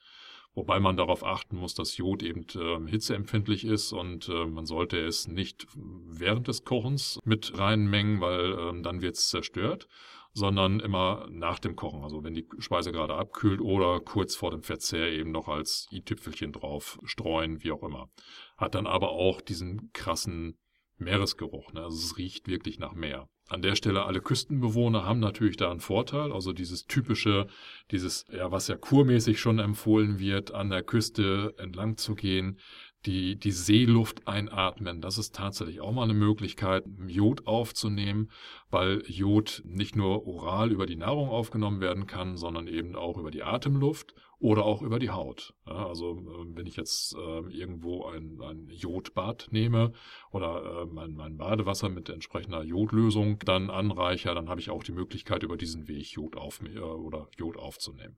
Wobei 0.55 0.81
man 0.81 0.97
darauf 0.97 1.23
achten 1.23 1.55
muss, 1.55 1.73
dass 1.73 1.95
Jod 1.95 2.21
eben 2.21 2.45
äh, 2.55 2.89
hitzeempfindlich 2.89 3.63
ist 3.63 3.93
und 3.93 4.27
äh, 4.27 4.45
man 4.45 4.65
sollte 4.65 4.97
es 4.99 5.25
nicht 5.25 5.67
während 5.73 6.49
des 6.49 6.65
Kochens 6.65 7.17
mit 7.23 7.57
reinen 7.57 7.89
Mengen, 7.89 8.19
weil 8.19 8.51
äh, 8.51 8.81
dann 8.81 9.01
wird 9.01 9.15
es 9.15 9.29
zerstört, 9.29 9.87
sondern 10.33 10.79
immer 10.79 11.27
nach 11.29 11.59
dem 11.59 11.75
Kochen. 11.75 12.03
Also 12.03 12.23
wenn 12.23 12.33
die 12.33 12.47
Speise 12.59 12.91
gerade 12.91 13.15
abkühlt 13.15 13.61
oder 13.61 13.99
kurz 13.99 14.35
vor 14.35 14.51
dem 14.51 14.63
Verzehr 14.63 15.11
eben 15.11 15.31
noch 15.31 15.47
als 15.47 15.87
i-Tüpfelchen 15.91 16.53
drauf 16.53 16.99
streuen, 17.03 17.63
wie 17.63 17.71
auch 17.71 17.83
immer. 17.83 18.09
Hat 18.57 18.75
dann 18.75 18.87
aber 18.87 19.09
auch 19.09 19.41
diesen 19.41 19.91
krassen 19.93 20.57
Meeresgeruch. 20.97 21.73
Ne? 21.73 21.83
Also 21.83 21.97
es 21.97 22.17
riecht 22.17 22.47
wirklich 22.47 22.79
nach 22.79 22.93
Meer. 22.93 23.29
An 23.47 23.63
der 23.63 23.75
Stelle 23.75 24.05
alle 24.05 24.21
Küstenbewohner 24.21 25.05
haben 25.05 25.19
natürlich 25.19 25.57
da 25.57 25.71
einen 25.71 25.79
Vorteil. 25.79 26.31
Also 26.31 26.53
dieses 26.53 26.85
typische, 26.85 27.47
dieses, 27.89 28.25
ja, 28.31 28.51
was 28.51 28.67
ja 28.67 28.77
kurmäßig 28.77 29.39
schon 29.39 29.57
empfohlen 29.57 30.19
wird, 30.19 30.53
an 30.53 30.69
der 30.69 30.83
Küste 30.83 31.55
entlang 31.57 31.97
zu 31.97 32.13
gehen, 32.13 32.59
die, 33.05 33.37
die 33.37 33.51
Seeluft 33.51 34.27
einatmen. 34.27 35.01
Das 35.01 35.17
ist 35.17 35.35
tatsächlich 35.35 35.81
auch 35.81 35.91
mal 35.91 36.03
eine 36.03 36.13
Möglichkeit, 36.13 36.83
Jod 37.07 37.47
aufzunehmen, 37.47 38.29
weil 38.69 39.03
Jod 39.07 39.61
nicht 39.65 39.95
nur 39.95 40.27
oral 40.27 40.71
über 40.71 40.85
die 40.85 40.97
Nahrung 40.97 41.29
aufgenommen 41.29 41.79
werden 41.79 42.07
kann, 42.07 42.35
sondern 42.37 42.67
eben 42.67 42.95
auch 42.95 43.17
über 43.17 43.31
die 43.31 43.43
Atemluft 43.43 44.13
oder 44.39 44.65
auch 44.65 44.81
über 44.81 44.99
die 44.99 45.09
Haut. 45.09 45.53
Ja, 45.65 45.87
also 45.87 46.17
äh, 46.17 46.55
wenn 46.55 46.65
ich 46.65 46.77
jetzt 46.77 47.15
äh, 47.15 47.39
irgendwo 47.49 48.05
ein, 48.05 48.39
ein 48.41 48.67
Jodbad 48.69 49.47
nehme 49.51 49.91
oder 50.31 50.83
äh, 50.83 50.85
mein, 50.85 51.13
mein 51.13 51.37
Badewasser 51.37 51.89
mit 51.89 52.09
entsprechender 52.09 52.63
Jodlösung 52.63 53.39
dann 53.39 53.69
anreicher, 53.69 54.33
dann 54.33 54.49
habe 54.49 54.61
ich 54.61 54.69
auch 54.69 54.83
die 54.83 54.93
Möglichkeit, 54.93 55.43
über 55.43 55.57
diesen 55.57 55.87
Weg 55.87 56.11
Jod 56.13 56.37
auf, 56.37 56.61
äh, 56.63 56.79
oder 56.79 57.27
Jod 57.37 57.57
aufzunehmen. 57.57 58.17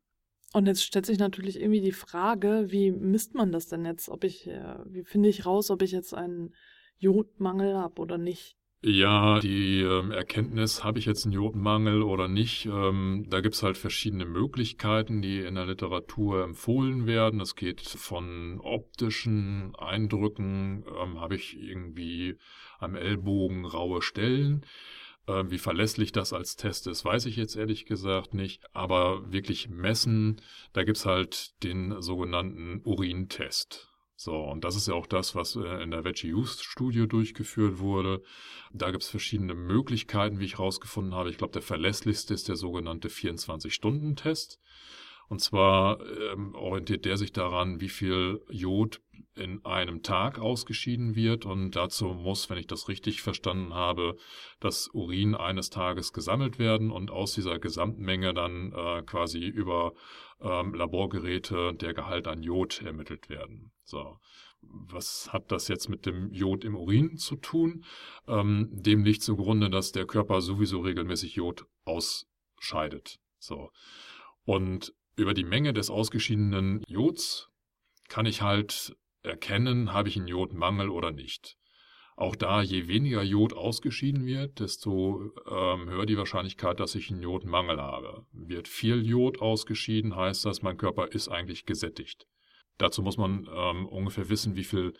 Und 0.53 0.65
jetzt 0.65 0.83
stellt 0.83 1.05
sich 1.05 1.17
natürlich 1.17 1.59
irgendwie 1.59 1.81
die 1.81 1.93
Frage, 1.93 2.65
wie 2.67 2.91
misst 2.91 3.35
man 3.35 3.51
das 3.51 3.67
denn 3.67 3.85
jetzt? 3.85 4.09
Ob 4.09 4.23
ich, 4.23 4.47
äh, 4.47 4.79
wie 4.85 5.03
finde 5.03 5.29
ich 5.29 5.45
raus, 5.45 5.71
ob 5.71 5.81
ich 5.81 5.91
jetzt 5.91 6.13
einen 6.13 6.53
Jodmangel 6.97 7.77
habe 7.77 8.01
oder 8.01 8.17
nicht? 8.17 8.57
Ja, 8.83 9.39
die 9.39 9.81
ähm, 9.81 10.09
Erkenntnis, 10.09 10.83
habe 10.83 10.97
ich 10.97 11.05
jetzt 11.05 11.25
einen 11.25 11.33
Jodmangel 11.33 12.01
oder 12.01 12.27
nicht, 12.27 12.65
ähm, 12.65 13.27
da 13.29 13.39
gibt's 13.39 13.61
halt 13.61 13.77
verschiedene 13.77 14.25
Möglichkeiten, 14.25 15.21
die 15.21 15.39
in 15.41 15.53
der 15.53 15.67
Literatur 15.67 16.43
empfohlen 16.43 17.05
werden. 17.05 17.39
Es 17.41 17.55
geht 17.55 17.81
von 17.81 18.59
optischen 18.59 19.75
Eindrücken, 19.75 20.83
ähm, 20.99 21.21
habe 21.21 21.35
ich 21.35 21.55
irgendwie 21.59 22.37
am 22.79 22.95
Ellbogen 22.95 23.65
raue 23.65 24.01
Stellen 24.01 24.65
wie 25.27 25.59
verlässlich 25.59 26.11
das 26.11 26.33
als 26.33 26.55
Test 26.55 26.87
ist, 26.87 27.05
weiß 27.05 27.25
ich 27.25 27.35
jetzt 27.35 27.55
ehrlich 27.55 27.85
gesagt 27.85 28.33
nicht. 28.33 28.63
Aber 28.73 29.31
wirklich 29.31 29.69
messen, 29.69 30.41
da 30.73 30.83
gibt's 30.83 31.05
halt 31.05 31.61
den 31.63 32.01
sogenannten 32.01 32.81
Urintest. 32.83 33.91
So, 34.23 34.35
und 34.35 34.63
das 34.63 34.75
ist 34.75 34.87
ja 34.87 34.93
auch 34.93 35.07
das, 35.07 35.33
was 35.33 35.55
äh, 35.55 35.81
in 35.81 35.89
der 35.89 36.03
Veggie 36.03 36.27
Youth 36.27 36.59
Studie 36.61 37.07
durchgeführt 37.07 37.79
wurde. 37.79 38.21
Da 38.71 38.91
gibt's 38.91 39.09
verschiedene 39.09 39.55
Möglichkeiten, 39.55 40.39
wie 40.39 40.45
ich 40.45 40.59
herausgefunden 40.59 41.15
habe. 41.15 41.31
Ich 41.31 41.39
glaube, 41.39 41.53
der 41.53 41.63
verlässlichste 41.63 42.35
ist 42.35 42.47
der 42.47 42.55
sogenannte 42.55 43.07
24-Stunden-Test. 43.07 44.59
Und 45.27 45.41
zwar 45.41 46.05
ähm, 46.05 46.53
orientiert 46.53 47.05
der 47.05 47.17
sich 47.17 47.31
daran, 47.31 47.81
wie 47.81 47.89
viel 47.89 48.45
Jod 48.47 49.01
in 49.35 49.63
einem 49.65 50.03
Tag 50.03 50.39
ausgeschieden 50.39 51.15
wird. 51.15 51.45
Und 51.45 51.71
dazu 51.75 52.07
muss, 52.07 52.49
wenn 52.49 52.57
ich 52.57 52.67
das 52.67 52.87
richtig 52.87 53.21
verstanden 53.21 53.73
habe, 53.73 54.17
das 54.59 54.89
Urin 54.93 55.35
eines 55.35 55.69
Tages 55.69 56.13
gesammelt 56.13 56.59
werden 56.59 56.91
und 56.91 57.11
aus 57.11 57.33
dieser 57.33 57.59
Gesamtmenge 57.59 58.33
dann 58.33 58.73
äh, 58.73 59.01
quasi 59.03 59.39
über 59.39 59.93
ähm, 60.41 60.73
Laborgeräte 60.73 61.73
der 61.73 61.93
Gehalt 61.93 62.27
an 62.27 62.43
Jod 62.43 62.81
ermittelt 62.81 63.29
werden. 63.29 63.71
So. 63.83 64.17
Was 64.63 65.33
hat 65.33 65.51
das 65.51 65.67
jetzt 65.69 65.89
mit 65.89 66.05
dem 66.05 66.31
Jod 66.31 66.63
im 66.63 66.75
Urin 66.75 67.17
zu 67.17 67.35
tun? 67.35 67.83
Ähm, 68.27 68.69
dem 68.71 69.03
liegt 69.03 69.23
zugrunde, 69.23 69.71
dass 69.71 69.91
der 69.91 70.05
Körper 70.05 70.41
sowieso 70.41 70.81
regelmäßig 70.81 71.35
Jod 71.35 71.65
ausscheidet. 71.83 73.19
So. 73.39 73.71
Und 74.45 74.93
über 75.15 75.33
die 75.33 75.43
Menge 75.43 75.73
des 75.73 75.89
ausgeschiedenen 75.89 76.83
Jods 76.87 77.49
kann 78.07 78.25
ich 78.25 78.41
halt 78.41 78.95
erkennen, 79.23 79.93
habe 79.93 80.09
ich 80.09 80.17
einen 80.17 80.27
Jodmangel 80.27 80.89
oder 80.89 81.11
nicht. 81.11 81.57
Auch 82.15 82.35
da, 82.35 82.61
je 82.61 82.87
weniger 82.87 83.23
Jod 83.23 83.53
ausgeschieden 83.53 84.25
wird, 84.25 84.59
desto 84.59 85.31
ähm, 85.49 85.89
höher 85.89 86.05
die 86.05 86.17
Wahrscheinlichkeit, 86.17 86.79
dass 86.79 86.93
ich 86.95 87.09
einen 87.09 87.23
Jodmangel 87.23 87.81
habe. 87.81 88.25
Wird 88.31 88.67
viel 88.67 89.05
Jod 89.05 89.41
ausgeschieden, 89.41 90.15
heißt 90.15 90.45
das, 90.45 90.61
mein 90.61 90.77
Körper 90.77 91.07
ist 91.07 91.29
eigentlich 91.29 91.65
gesättigt. 91.65 92.27
Dazu 92.77 93.01
muss 93.01 93.17
man 93.17 93.47
ähm, 93.51 93.87
ungefähr 93.87 94.29
wissen, 94.29 94.55
wie 94.55 94.63
viel 94.63 94.93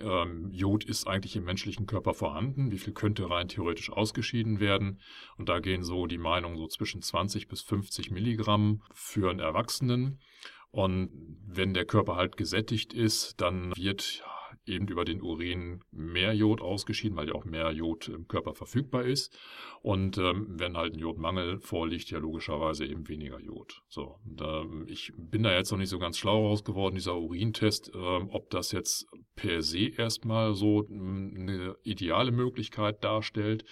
ähm, 0.00 0.50
Jod 0.50 0.84
ist 0.84 1.06
eigentlich 1.06 1.36
im 1.36 1.44
menschlichen 1.44 1.86
Körper 1.86 2.14
vorhanden, 2.14 2.70
wie 2.70 2.78
viel 2.78 2.92
könnte 2.92 3.28
rein 3.28 3.48
theoretisch 3.48 3.90
ausgeschieden 3.90 4.60
werden. 4.60 5.00
Und 5.36 5.48
da 5.48 5.60
gehen 5.60 5.82
so 5.82 6.06
die 6.06 6.18
Meinungen 6.18 6.56
so 6.56 6.66
zwischen 6.66 7.02
20 7.02 7.48
bis 7.48 7.62
50 7.62 8.10
Milligramm 8.10 8.82
für 8.92 9.30
einen 9.30 9.40
Erwachsenen. 9.40 10.20
Und 10.70 11.10
wenn 11.46 11.74
der 11.74 11.84
Körper 11.84 12.16
halt 12.16 12.36
gesättigt 12.36 12.92
ist, 12.92 13.40
dann 13.40 13.72
wird 13.76 14.22
eben 14.68 14.86
über 14.86 15.04
den 15.04 15.22
Urin 15.22 15.80
mehr 15.90 16.34
Jod 16.34 16.60
ausgeschieden, 16.60 17.16
weil 17.16 17.28
ja 17.28 17.34
auch 17.34 17.44
mehr 17.44 17.70
Jod 17.72 18.08
im 18.08 18.28
Körper 18.28 18.54
verfügbar 18.54 19.04
ist. 19.04 19.36
Und 19.80 20.18
ähm, 20.18 20.46
wenn 20.58 20.76
halt 20.76 20.94
ein 20.94 20.98
Jodmangel 20.98 21.58
vorliegt, 21.60 22.10
ja 22.10 22.18
logischerweise 22.18 22.84
eben 22.84 23.08
weniger 23.08 23.40
Jod. 23.40 23.82
So, 23.88 24.18
und, 24.24 24.40
ähm, 24.42 24.84
ich 24.88 25.12
bin 25.16 25.42
da 25.42 25.52
jetzt 25.52 25.70
noch 25.70 25.78
nicht 25.78 25.88
so 25.88 25.98
ganz 25.98 26.18
schlau 26.18 26.46
raus 26.46 26.64
geworden, 26.64 26.94
dieser 26.94 27.16
Urintest, 27.16 27.90
ähm, 27.94 28.28
ob 28.30 28.50
das 28.50 28.72
jetzt 28.72 29.06
per 29.34 29.62
se 29.62 29.88
erstmal 29.88 30.54
so 30.54 30.86
hm, 30.86 31.34
eine 31.36 31.76
ideale 31.82 32.30
Möglichkeit 32.30 33.02
darstellt 33.02 33.64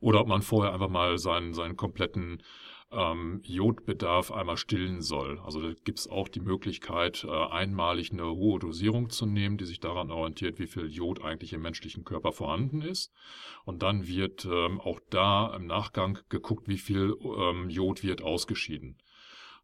oder 0.00 0.20
ob 0.20 0.28
man 0.28 0.42
vorher 0.42 0.74
einfach 0.74 0.90
mal 0.90 1.18
seinen, 1.18 1.54
seinen 1.54 1.76
kompletten 1.76 2.42
ähm, 2.92 3.40
Jodbedarf 3.42 4.30
einmal 4.30 4.56
stillen 4.56 5.02
soll. 5.02 5.38
Also 5.40 5.60
da 5.60 5.72
gibt 5.84 5.98
es 5.98 6.08
auch 6.08 6.28
die 6.28 6.40
Möglichkeit, 6.40 7.24
äh, 7.24 7.30
einmalig 7.30 8.12
eine 8.12 8.26
hohe 8.26 8.58
Dosierung 8.58 9.10
zu 9.10 9.26
nehmen, 9.26 9.58
die 9.58 9.64
sich 9.64 9.80
daran 9.80 10.10
orientiert, 10.10 10.58
wie 10.58 10.66
viel 10.66 10.86
Jod 10.86 11.22
eigentlich 11.22 11.52
im 11.52 11.62
menschlichen 11.62 12.04
Körper 12.04 12.32
vorhanden 12.32 12.82
ist. 12.82 13.12
Und 13.64 13.82
dann 13.82 14.06
wird 14.06 14.44
ähm, 14.44 14.80
auch 14.80 15.00
da 15.10 15.54
im 15.54 15.66
Nachgang 15.66 16.18
geguckt, 16.28 16.68
wie 16.68 16.78
viel 16.78 17.14
ähm, 17.22 17.68
Jod 17.68 18.02
wird 18.02 18.22
ausgeschieden. 18.22 18.98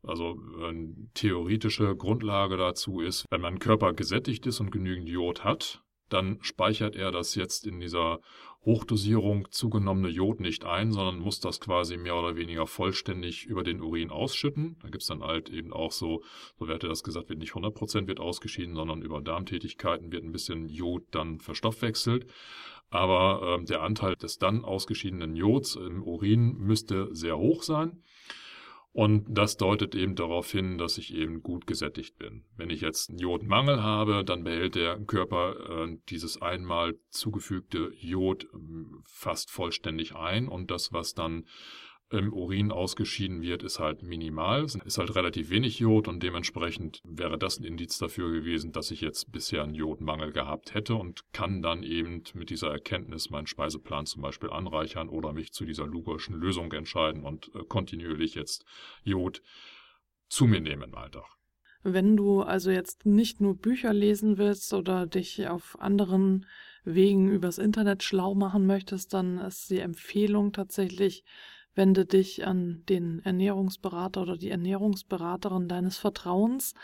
Also 0.03 0.37
eine 0.61 0.95
theoretische 1.15 1.95
Grundlage 1.95 2.57
dazu 2.57 3.01
ist, 3.01 3.25
wenn 3.31 3.41
mein 3.41 3.61
Körper 3.61 3.93
gesättigt 3.93 4.47
ist 4.47 4.59
und 4.59 4.73
genügend 4.73 5.09
Jod 5.09 5.45
hat, 5.45 5.85
dann 6.13 6.39
speichert 6.43 6.97
er 6.97 7.11
das 7.11 7.35
jetzt 7.35 7.67
in 7.67 7.81
dieser 7.81 8.21
Hochdosierung 8.65 9.49
zugenommene 9.51 10.09
Jod 10.09 10.39
nicht 10.39 10.65
ein, 10.65 10.93
sondern 10.93 11.19
muss 11.19 11.41
das 11.41 11.59
quasi 11.59 11.97
mehr 11.97 12.17
oder 12.17 12.37
weniger 12.37 12.67
vollständig 12.67 13.45
über 13.45 13.65
den 13.65 13.81
Urin 13.81 14.11
ausschütten. 14.11 14.77
Da 14.83 14.89
gibt's 14.89 15.09
dann 15.09 15.23
halt 15.23 15.51
eben 15.51 15.73
auch 15.73 15.91
so, 15.91 16.23
so 16.59 16.69
wird 16.69 16.85
das 16.85 17.03
gesagt 17.03 17.29
wird, 17.29 17.41
nicht 17.41 17.55
100% 17.55 18.07
wird 18.07 18.21
ausgeschieden, 18.21 18.77
sondern 18.77 19.03
über 19.03 19.21
Darmtätigkeiten 19.21 20.13
wird 20.13 20.23
ein 20.23 20.33
bisschen 20.33 20.69
Jod 20.69 21.03
dann 21.11 21.41
verstoffwechselt. 21.41 22.27
Aber 22.91 23.59
äh, 23.61 23.65
der 23.65 23.83
Anteil 23.83 24.15
des 24.15 24.39
dann 24.39 24.65
ausgeschiedenen 24.65 25.35
Jods 25.35 25.75
im 25.75 26.03
Urin 26.05 26.55
müsste 26.59 27.09
sehr 27.15 27.39
hoch 27.39 27.63
sein. 27.63 28.03
Und 28.95 29.25
das 29.27 29.57
deutet 29.57 29.95
eben 29.95 30.17
darauf 30.17 30.51
hin, 30.51 30.77
dass 30.77 30.99
ich 30.99 31.15
eben 31.15 31.43
gut 31.43 31.67
gesättigt 31.67 32.19
bin. 32.19 32.45
Wenn 32.57 32.69
ich 32.69 32.83
jetzt 32.83 33.09
einen 33.09 33.19
Jodmangel 33.19 33.83
habe, 33.83 34.23
dann 34.23 34.45
behält 34.45 34.75
der 34.75 34.99
Körper 35.01 35.87
äh, 35.87 35.97
dieses 36.11 36.43
einmal 36.43 36.99
zugefügte 37.09 37.93
Jod 37.97 38.45
äh, 38.45 38.49
fast 39.07 39.51
vollständig 39.51 40.15
ein 40.15 40.47
und 40.47 40.71
das, 40.71 40.93
was 40.93 41.15
dann 41.15 41.47
im 42.13 42.33
Urin 42.33 42.71
ausgeschieden 42.71 43.43
wird, 43.43 43.63
ist 43.63 43.79
halt 43.79 44.03
minimal, 44.03 44.65
es 44.65 44.75
ist 44.75 44.99
halt 44.99 45.15
relativ 45.15 45.51
wenig 45.51 45.79
Jod 45.79 46.09
und 46.09 46.23
dementsprechend 46.23 47.01
wäre 47.05 47.39
das 47.39 47.59
ein 47.59 47.65
Indiz 47.65 47.99
dafür 47.99 48.31
gewesen, 48.31 48.73
dass 48.73 48.91
ich 48.91 49.01
jetzt 49.01 49.33
bisher 49.33 49.63
einen 49.63 49.75
Jodmangel 49.75 50.33
gehabt 50.33 50.75
hätte 50.75 50.95
und 50.95 51.23
kann 51.33 51.63
dann 51.63 51.83
eben 51.83 52.23
mit 52.35 52.51
dieser 52.51 52.71
Erkenntnis 52.71 53.31
meinen 53.31 53.47
Speiseplan 53.47 54.07
zum 54.07 54.23
Beispiel 54.23 54.51
anreichern 54.51 55.09
oder 55.09 55.33
mich 55.33 55.53
zu 55.53 55.65
dieser 55.65 55.87
Lugolschen 55.87 56.35
Lösung 56.35 56.71
entscheiden 56.73 57.25
und 57.25 57.51
äh, 57.55 57.65
kontinuierlich 57.67 58.35
jetzt 58.35 58.65
Jod 59.05 59.43
zu 60.29 60.47
mir 60.47 60.61
nehmen 60.61 60.83
im 60.83 60.95
Alltag. 60.95 61.27
Wenn 61.85 62.17
du 62.17 62.43
also 62.43 62.71
jetzt 62.71 63.07
nicht 63.07 63.41
nur 63.41 63.57
Bücher 63.57 63.93
lesen 63.93 64.39
willst 64.39 64.73
oder 64.73 65.07
dich 65.07 65.49
auf 65.49 65.77
anderen 65.81 66.47
Wegen 66.85 67.31
übers 67.31 67.59
Internet 67.59 68.03
schlau 68.03 68.35
machen 68.35 68.67
möchtest, 68.67 69.15
dann 69.15 69.39
ist 69.39 69.71
die 69.71 69.81
Empfehlung 69.81 70.53
tatsächlich 70.53 71.25
Wende 71.75 72.05
dich 72.05 72.47
an 72.47 72.83
den 72.89 73.21
Ernährungsberater 73.25 74.23
oder 74.23 74.37
die 74.37 74.51
Ernährungsberaterin 74.51 75.69
deines 75.69 75.99
Vertrauens. 75.99 76.75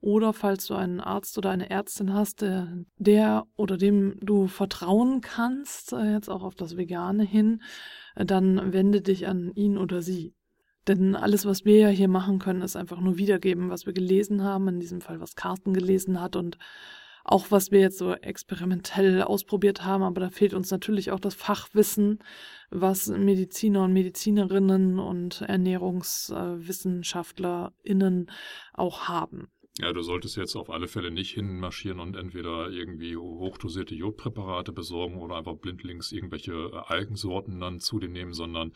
Oder 0.00 0.32
falls 0.32 0.66
du 0.66 0.74
einen 0.74 1.00
Arzt 1.00 1.36
oder 1.38 1.50
eine 1.50 1.70
Ärztin 1.70 2.14
hast, 2.14 2.42
der, 2.42 2.84
der 2.98 3.46
oder 3.56 3.76
dem 3.76 4.16
du 4.20 4.46
vertrauen 4.46 5.20
kannst, 5.20 5.92
äh, 5.92 6.12
jetzt 6.12 6.30
auch 6.30 6.44
auf 6.44 6.54
das 6.54 6.76
Vegane 6.76 7.24
hin, 7.24 7.62
äh, 8.14 8.24
dann 8.24 8.72
wende 8.72 9.00
dich 9.00 9.26
an 9.26 9.50
ihn 9.54 9.76
oder 9.76 10.00
sie. 10.00 10.34
Denn 10.86 11.16
alles, 11.16 11.44
was 11.46 11.64
wir 11.64 11.78
ja 11.78 11.88
hier 11.88 12.08
machen 12.08 12.38
können, 12.38 12.62
ist 12.62 12.76
einfach 12.76 13.00
nur 13.00 13.18
wiedergeben, 13.18 13.70
was 13.70 13.86
wir 13.86 13.92
gelesen 13.92 14.42
haben, 14.42 14.68
in 14.68 14.80
diesem 14.80 15.00
Fall, 15.00 15.20
was 15.20 15.34
Carsten 15.34 15.74
gelesen 15.74 16.20
hat 16.20 16.36
und 16.36 16.58
auch 17.28 17.50
was 17.50 17.70
wir 17.70 17.80
jetzt 17.80 17.98
so 17.98 18.14
experimentell 18.14 19.22
ausprobiert 19.22 19.84
haben, 19.84 20.02
aber 20.02 20.20
da 20.20 20.30
fehlt 20.30 20.54
uns 20.54 20.70
natürlich 20.70 21.10
auch 21.10 21.20
das 21.20 21.34
Fachwissen, 21.34 22.20
was 22.70 23.08
Mediziner 23.08 23.84
und 23.84 23.92
Medizinerinnen 23.92 24.98
und 24.98 25.42
ErnährungswissenschaftlerInnen 25.42 28.30
auch 28.72 29.08
haben. 29.08 29.48
Ja, 29.80 29.92
du 29.92 30.02
solltest 30.02 30.36
jetzt 30.36 30.56
auf 30.56 30.70
alle 30.70 30.88
Fälle 30.88 31.12
nicht 31.12 31.34
hinmarschieren 31.34 32.00
und 32.00 32.16
entweder 32.16 32.68
irgendwie 32.70 33.16
hochdosierte 33.16 33.94
Jodpräparate 33.94 34.72
besorgen 34.72 35.18
oder 35.18 35.36
einfach 35.36 35.54
blindlings 35.54 36.10
irgendwelche 36.10 36.84
Algensorten 36.88 37.60
dann 37.60 37.78
zu 37.78 38.00
dir 38.00 38.08
nehmen, 38.08 38.32
sondern 38.32 38.72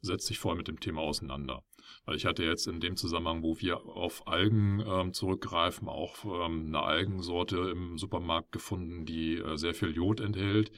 setz 0.00 0.24
dich 0.26 0.38
voll 0.38 0.56
mit 0.56 0.68
dem 0.68 0.80
Thema 0.80 1.02
auseinander. 1.02 1.64
Weil 2.04 2.16
ich 2.16 2.26
hatte 2.26 2.44
jetzt 2.44 2.66
in 2.66 2.80
dem 2.80 2.96
Zusammenhang, 2.96 3.42
wo 3.42 3.58
wir 3.60 3.86
auf 3.86 4.26
Algen 4.26 4.82
ähm, 4.86 5.12
zurückgreifen, 5.12 5.88
auch 5.88 6.24
ähm, 6.24 6.66
eine 6.68 6.82
Algensorte 6.82 7.58
im 7.70 7.98
Supermarkt 7.98 8.52
gefunden, 8.52 9.04
die 9.04 9.36
äh, 9.36 9.56
sehr 9.56 9.74
viel 9.74 9.90
Jod 9.90 10.20
enthält, 10.20 10.72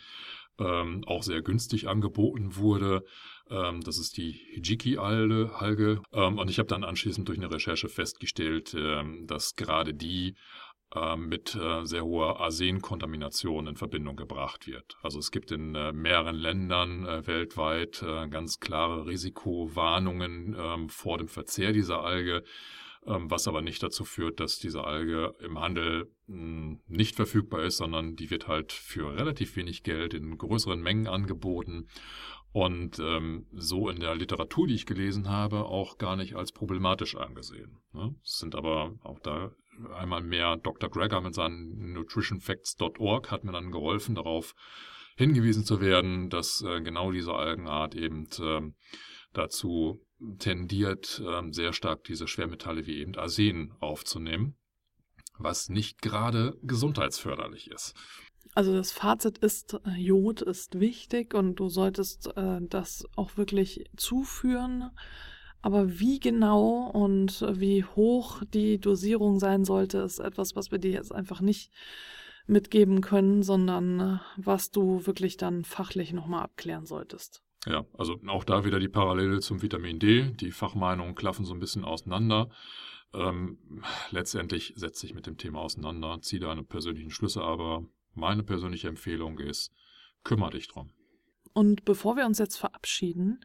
ähm, 0.58 1.04
auch 1.06 1.22
sehr 1.22 1.42
günstig 1.42 1.88
angeboten 1.88 2.56
wurde. 2.56 3.04
Ähm, 3.50 3.80
das 3.80 3.98
ist 3.98 4.16
die 4.16 4.32
Hijiki-Alge. 4.32 6.02
Ähm, 6.12 6.38
und 6.38 6.50
ich 6.50 6.58
habe 6.58 6.68
dann 6.68 6.84
anschließend 6.84 7.28
durch 7.28 7.38
eine 7.38 7.50
Recherche 7.50 7.88
festgestellt, 7.88 8.74
ähm, 8.78 9.26
dass 9.26 9.56
gerade 9.56 9.94
die 9.94 10.36
mit 11.16 11.54
äh, 11.54 11.84
sehr 11.84 12.04
hoher 12.04 12.40
Arsenkontamination 12.40 13.68
in 13.68 13.76
Verbindung 13.76 14.16
gebracht 14.16 14.66
wird. 14.66 14.96
Also 15.02 15.20
es 15.20 15.30
gibt 15.30 15.52
in 15.52 15.74
äh, 15.74 15.92
mehreren 15.92 16.34
Ländern 16.34 17.06
äh, 17.06 17.26
weltweit 17.26 18.02
äh, 18.02 18.28
ganz 18.28 18.58
klare 18.58 19.06
Risikowarnungen 19.06 20.56
ähm, 20.58 20.88
vor 20.88 21.18
dem 21.18 21.28
Verzehr 21.28 21.72
dieser 21.72 22.02
Alge, 22.02 22.42
ähm, 23.06 23.30
was 23.30 23.46
aber 23.46 23.62
nicht 23.62 23.82
dazu 23.82 24.04
führt, 24.04 24.40
dass 24.40 24.58
diese 24.58 24.84
Alge 24.84 25.34
im 25.38 25.60
Handel 25.60 26.10
hm, 26.26 26.80
nicht 26.88 27.14
verfügbar 27.14 27.62
ist, 27.62 27.76
sondern 27.76 28.16
die 28.16 28.30
wird 28.30 28.48
halt 28.48 28.72
für 28.72 29.16
relativ 29.16 29.54
wenig 29.54 29.84
Geld 29.84 30.12
in 30.12 30.36
größeren 30.36 30.80
Mengen 30.80 31.06
angeboten 31.06 31.86
und 32.52 32.98
ähm, 32.98 33.46
so 33.52 33.88
in 33.88 34.00
der 34.00 34.14
Literatur, 34.14 34.66
die 34.66 34.74
ich 34.74 34.86
gelesen 34.86 35.28
habe, 35.28 35.64
auch 35.66 35.98
gar 35.98 36.16
nicht 36.16 36.34
als 36.34 36.52
problematisch 36.52 37.16
angesehen. 37.16 37.78
Ne? 37.92 38.14
Es 38.24 38.38
sind 38.38 38.54
aber 38.54 38.94
auch 39.02 39.20
da 39.20 39.52
einmal 39.94 40.22
mehr 40.22 40.56
Dr. 40.56 40.90
Greger 40.90 41.20
mit 41.20 41.34
seinen 41.34 41.92
nutritionfacts.org 41.92 43.30
hat 43.30 43.44
mir 43.44 43.52
dann 43.52 43.70
geholfen, 43.70 44.14
darauf 44.14 44.54
hingewiesen 45.16 45.64
zu 45.64 45.80
werden, 45.80 46.28
dass 46.28 46.62
äh, 46.62 46.80
genau 46.80 47.12
diese 47.12 47.34
Algenart 47.34 47.94
eben 47.94 48.26
äh, 48.38 48.62
dazu 49.32 50.04
tendiert, 50.38 51.22
äh, 51.24 51.52
sehr 51.52 51.72
stark 51.72 52.04
diese 52.04 52.26
Schwermetalle 52.26 52.86
wie 52.86 52.98
eben 52.98 53.16
Arsen 53.16 53.74
aufzunehmen, 53.80 54.56
was 55.38 55.68
nicht 55.68 56.02
gerade 56.02 56.58
gesundheitsförderlich 56.62 57.70
ist. 57.70 57.94
Also 58.54 58.74
das 58.74 58.92
Fazit 58.92 59.38
ist, 59.38 59.74
äh, 59.86 59.96
Jod 59.96 60.42
ist 60.42 60.80
wichtig 60.80 61.34
und 61.34 61.56
du 61.56 61.68
solltest 61.68 62.36
äh, 62.36 62.58
das 62.60 63.04
auch 63.16 63.36
wirklich 63.36 63.84
zuführen. 63.96 64.90
Aber 65.62 66.00
wie 66.00 66.18
genau 66.18 66.90
und 66.90 67.44
wie 67.60 67.84
hoch 67.84 68.42
die 68.52 68.78
Dosierung 68.78 69.38
sein 69.38 69.64
sollte, 69.64 69.98
ist 69.98 70.18
etwas, 70.18 70.56
was 70.56 70.70
wir 70.70 70.78
dir 70.78 70.92
jetzt 70.92 71.14
einfach 71.14 71.40
nicht 71.40 71.70
mitgeben 72.46 73.00
können, 73.02 73.42
sondern 73.42 74.00
äh, 74.00 74.18
was 74.36 74.70
du 74.70 75.06
wirklich 75.06 75.36
dann 75.36 75.64
fachlich 75.64 76.12
nochmal 76.12 76.42
abklären 76.42 76.86
solltest. 76.86 77.42
Ja, 77.66 77.84
also 77.96 78.18
auch 78.26 78.44
da 78.44 78.64
wieder 78.64 78.80
die 78.80 78.88
Parallele 78.88 79.40
zum 79.40 79.60
Vitamin 79.62 79.98
D. 79.98 80.30
Die 80.32 80.50
Fachmeinungen 80.50 81.14
klaffen 81.14 81.44
so 81.44 81.52
ein 81.52 81.60
bisschen 81.60 81.84
auseinander. 81.84 82.50
Ähm, 83.12 83.58
letztendlich 84.10 84.72
setzt 84.76 85.00
sich 85.00 85.14
mit 85.14 85.26
dem 85.26 85.36
Thema 85.36 85.60
auseinander, 85.60 86.20
ziehe 86.22 86.40
deine 86.40 86.62
persönlichen 86.62 87.10
Schlüsse, 87.10 87.42
aber 87.42 87.84
meine 88.14 88.42
persönliche 88.42 88.88
Empfehlung 88.88 89.38
ist, 89.38 89.72
kümmere 90.24 90.50
dich 90.50 90.68
drum. 90.68 90.90
Und 91.52 91.84
bevor 91.84 92.16
wir 92.16 92.26
uns 92.26 92.38
jetzt 92.38 92.56
verabschieden, 92.56 93.40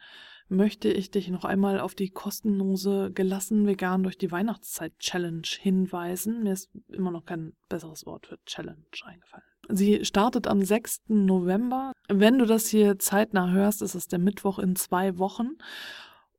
möchte 0.48 0.88
ich 0.88 1.10
dich 1.10 1.28
noch 1.28 1.44
einmal 1.44 1.80
auf 1.80 1.94
die 1.94 2.10
kostenlose 2.10 3.10
Gelassen 3.12 3.66
Vegan 3.66 4.02
durch 4.02 4.16
die 4.16 4.30
Weihnachtszeit 4.30 4.96
Challenge 4.98 5.46
hinweisen. 5.58 6.44
Mir 6.44 6.52
ist 6.52 6.70
immer 6.88 7.10
noch 7.10 7.24
kein 7.24 7.54
besseres 7.68 8.06
Wort 8.06 8.26
für 8.28 8.38
Challenge 8.44 8.84
eingefallen. 9.04 9.44
Sie 9.68 10.04
startet 10.04 10.46
am 10.46 10.62
6. 10.62 11.02
November. 11.08 11.92
Wenn 12.08 12.38
du 12.38 12.46
das 12.46 12.68
hier 12.68 13.00
zeitnah 13.00 13.50
hörst, 13.50 13.82
ist 13.82 13.96
es 13.96 14.06
der 14.06 14.20
Mittwoch 14.20 14.60
in 14.60 14.76
zwei 14.76 15.18
Wochen. 15.18 15.56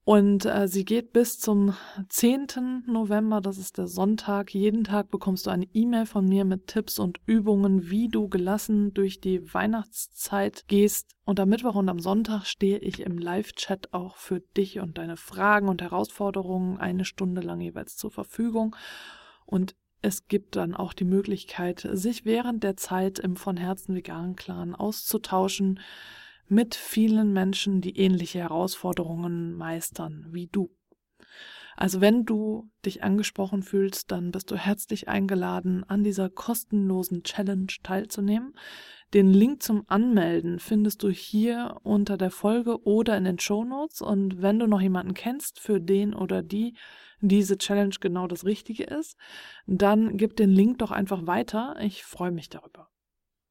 Und 0.08 0.46
äh, 0.46 0.70
sie 0.70 0.86
geht 0.86 1.12
bis 1.12 1.38
zum 1.38 1.74
10. 2.08 2.86
November, 2.88 3.42
das 3.42 3.58
ist 3.58 3.78
der 3.78 3.88
Sonntag. 3.88 4.54
Jeden 4.54 4.86
Tag 4.86 5.12
bekommst 5.12 5.46
du 5.46 5.50
eine 5.50 5.68
E-Mail 5.74 6.06
von 6.06 6.26
mir 6.26 6.46
mit 6.46 6.68
Tipps 6.68 6.98
und 6.98 7.20
Übungen, 7.26 7.90
wie 7.90 8.08
du 8.08 8.30
gelassen 8.30 8.94
durch 8.94 9.20
die 9.20 9.54
Weihnachtszeit 9.54 10.64
gehst. 10.70 11.12
Und 11.26 11.42
am 11.42 11.50
Mittwoch 11.50 11.76
und 11.76 11.90
am 11.90 12.00
Sonntag 12.00 12.46
stehe 12.46 12.78
ich 12.78 13.02
im 13.02 13.18
Live-Chat 13.18 13.94
auch 13.94 14.16
für 14.16 14.40
dich 14.40 14.80
und 14.80 14.98
deine 14.98 15.18
Fragen 15.18 15.68
und 15.68 15.82
Herausforderungen 15.82 16.78
eine 16.78 17.04
Stunde 17.04 17.42
lang 17.42 17.60
jeweils 17.60 17.98
zur 17.98 18.10
Verfügung. 18.10 18.78
Und 19.46 19.76
es 20.02 20.30
gibt 20.30 20.56
dann 20.56 20.74
auch 20.74 20.94
die 20.94 21.04
Möglichkeit, 21.04 21.86
sich 21.92 22.24
während 22.24 22.64
der 22.64 22.78
Zeit 22.78 23.20
im 23.20 23.36
von 23.36 23.58
Herzen 23.58 23.94
veganen 23.94 24.38
Clan 24.38 24.74
auszutauschen 24.74 25.82
mit 26.50 26.76
vielen 26.76 27.34
Menschen, 27.34 27.82
die 27.82 27.98
ähnliche 27.98 28.40
Herausforderungen 28.40 29.54
meistern 29.54 30.28
wie 30.32 30.48
du. 30.48 30.70
Also 31.78 32.02
wenn 32.02 32.26
du 32.26 32.72
dich 32.86 33.04
angesprochen 33.04 33.62
fühlst, 33.62 34.12
dann 34.12 34.32
bist 34.32 34.50
du 34.50 34.56
herzlich 34.56 35.08
eingeladen, 35.08 35.84
an 35.84 36.04
dieser 36.04 36.28
kostenlosen 36.28 37.22
Challenge 37.24 37.72
teilzunehmen. 37.84 38.56
Den 39.14 39.32
Link 39.32 39.62
zum 39.62 39.84
Anmelden 39.88 40.60
findest 40.60 41.04
du 41.04 41.10
hier 41.10 41.78
unter 41.84 42.18
der 42.18 42.32
Folge 42.32 42.82
oder 42.84 43.16
in 43.16 43.26
den 43.26 43.40
Show 43.40 43.64
Notes. 43.64 44.02
Und 44.02 44.42
wenn 44.42 44.58
du 44.58 44.66
noch 44.66 44.82
jemanden 44.82 45.14
kennst, 45.14 45.60
für 45.60 45.80
den 45.80 46.16
oder 46.16 46.42
die 46.42 46.76
diese 47.22 47.58
Challenge 47.58 47.96
genau 48.00 48.28
das 48.28 48.44
Richtige 48.44 48.84
ist, 48.84 49.16
dann 49.66 50.18
gib 50.18 50.36
den 50.36 50.50
Link 50.50 50.80
doch 50.80 50.92
einfach 50.92 51.26
weiter. 51.28 51.76
Ich 51.80 52.04
freue 52.04 52.32
mich 52.32 52.50
darüber. 52.50 52.90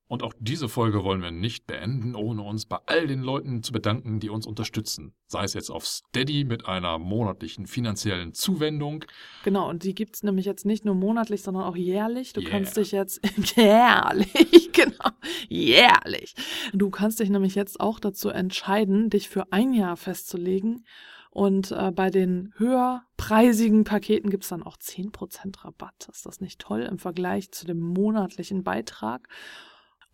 Und 0.09 0.23
auch 0.23 0.33
diese 0.38 0.69
Folge 0.69 1.03
wollen 1.03 1.21
wir 1.21 1.33
nicht 1.33 1.66
beenden, 1.66 2.14
ohne 2.14 2.42
uns 2.42 2.66
bei 2.66 2.79
all 2.87 3.09
den 3.09 3.23
Leuten 3.23 3.64
zu 3.64 3.73
bedanken, 3.73 4.21
die 4.21 4.31
uns 4.31 4.47
unterstützen. 4.47 5.14
Sei 5.27 5.42
es 5.42 5.55
jetzt 5.55 5.71
auf 5.71 5.85
Steady 5.85 6.45
mit 6.45 6.66
einer 6.66 6.99
monatlichen 6.99 7.66
finanziellen 7.66 8.33
Zuwendung. 8.33 9.05
Genau, 9.42 9.69
und 9.69 9.83
die 9.83 9.97
gibt's 9.97 10.23
nämlich 10.23 10.47
jetzt 10.47 10.64
nicht 10.64 10.85
nur 10.85 10.95
monatlich, 10.95 11.42
sondern 11.42 11.64
auch 11.64 11.75
jährlich. 11.75 12.33
Du 12.33 12.41
yeah. 12.41 12.51
kannst 12.51 12.76
dich 12.76 12.93
jetzt 12.93 13.20
jährlich, 13.57 14.70
genau, 14.72 15.11
jährlich. 15.49 16.37
Du 16.72 16.91
kannst 16.91 17.18
dich 17.18 17.28
nämlich 17.28 17.57
jetzt 17.57 17.80
auch 17.80 17.99
dazu 17.99 18.28
entscheiden, 18.28 19.11
dich 19.11 19.28
für 19.28 19.53
ein 19.53 19.72
Jahr 19.72 19.97
festzulegen. 19.97 20.85
Und 21.30 21.72
äh, 21.72 21.91
bei 21.91 22.11
den 22.11 22.55
höherpreisigen 22.57 23.85
Paketen 23.85 24.30
gibt's 24.30 24.49
dann 24.49 24.62
auch 24.62 24.78
10% 24.78 25.64
Rabatt. 25.64 26.09
Ist 26.11 26.24
das 26.24 26.41
nicht 26.41 26.61
toll 26.61 26.80
im 26.83 26.99
Vergleich 26.99 27.51
zu 27.51 27.66
dem 27.66 27.80
monatlichen 27.80 28.62
Beitrag? 28.62 29.28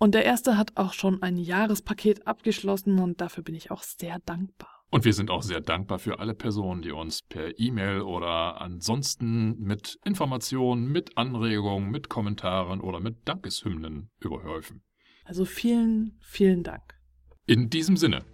Und 0.03 0.17
der 0.17 0.25
erste 0.25 0.59
hat 0.59 0.73
auch 0.75 0.95
schon 0.95 1.23
ein 1.23 1.37
Jahrespaket 1.37 2.27
abgeschlossen 2.27 2.99
und 2.99 3.21
dafür 3.21 3.45
bin 3.45 3.55
ich 3.55 3.71
auch 3.71 3.85
sehr 3.85 4.19
dankbar. 4.27 4.85
Und 4.91 5.05
wir 5.05 5.13
sind 5.13 5.31
auch 5.31 5.45
sehr 5.45 5.61
dankbar 5.61 6.01
für 6.01 6.19
alle 6.19 6.35
Personen, 6.35 6.83
die 6.83 6.91
uns 6.91 7.23
per 7.23 7.57
E-Mail 7.57 8.01
oder 8.01 8.61
ansonsten 8.61 9.57
mit 9.61 10.01
Informationen, 10.05 10.91
mit 10.91 11.17
Anregungen, 11.17 11.93
mit 11.93 12.09
Kommentaren 12.09 12.81
oder 12.81 12.99
mit 12.99 13.29
Dankeshymnen 13.29 14.11
überhäufen. 14.19 14.83
Also 15.25 15.45
vielen, 15.45 16.19
vielen 16.21 16.65
Dank. 16.65 16.83
In 17.47 17.71
diesem 17.71 17.97
Sinne. 17.97 18.25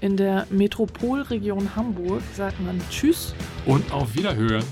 In 0.00 0.16
der 0.16 0.46
Metropolregion 0.48 1.76
Hamburg 1.76 2.22
sagt 2.34 2.58
man 2.62 2.80
Tschüss 2.88 3.34
und 3.66 3.92
auf 3.92 4.14
Wiederhören. 4.14 4.64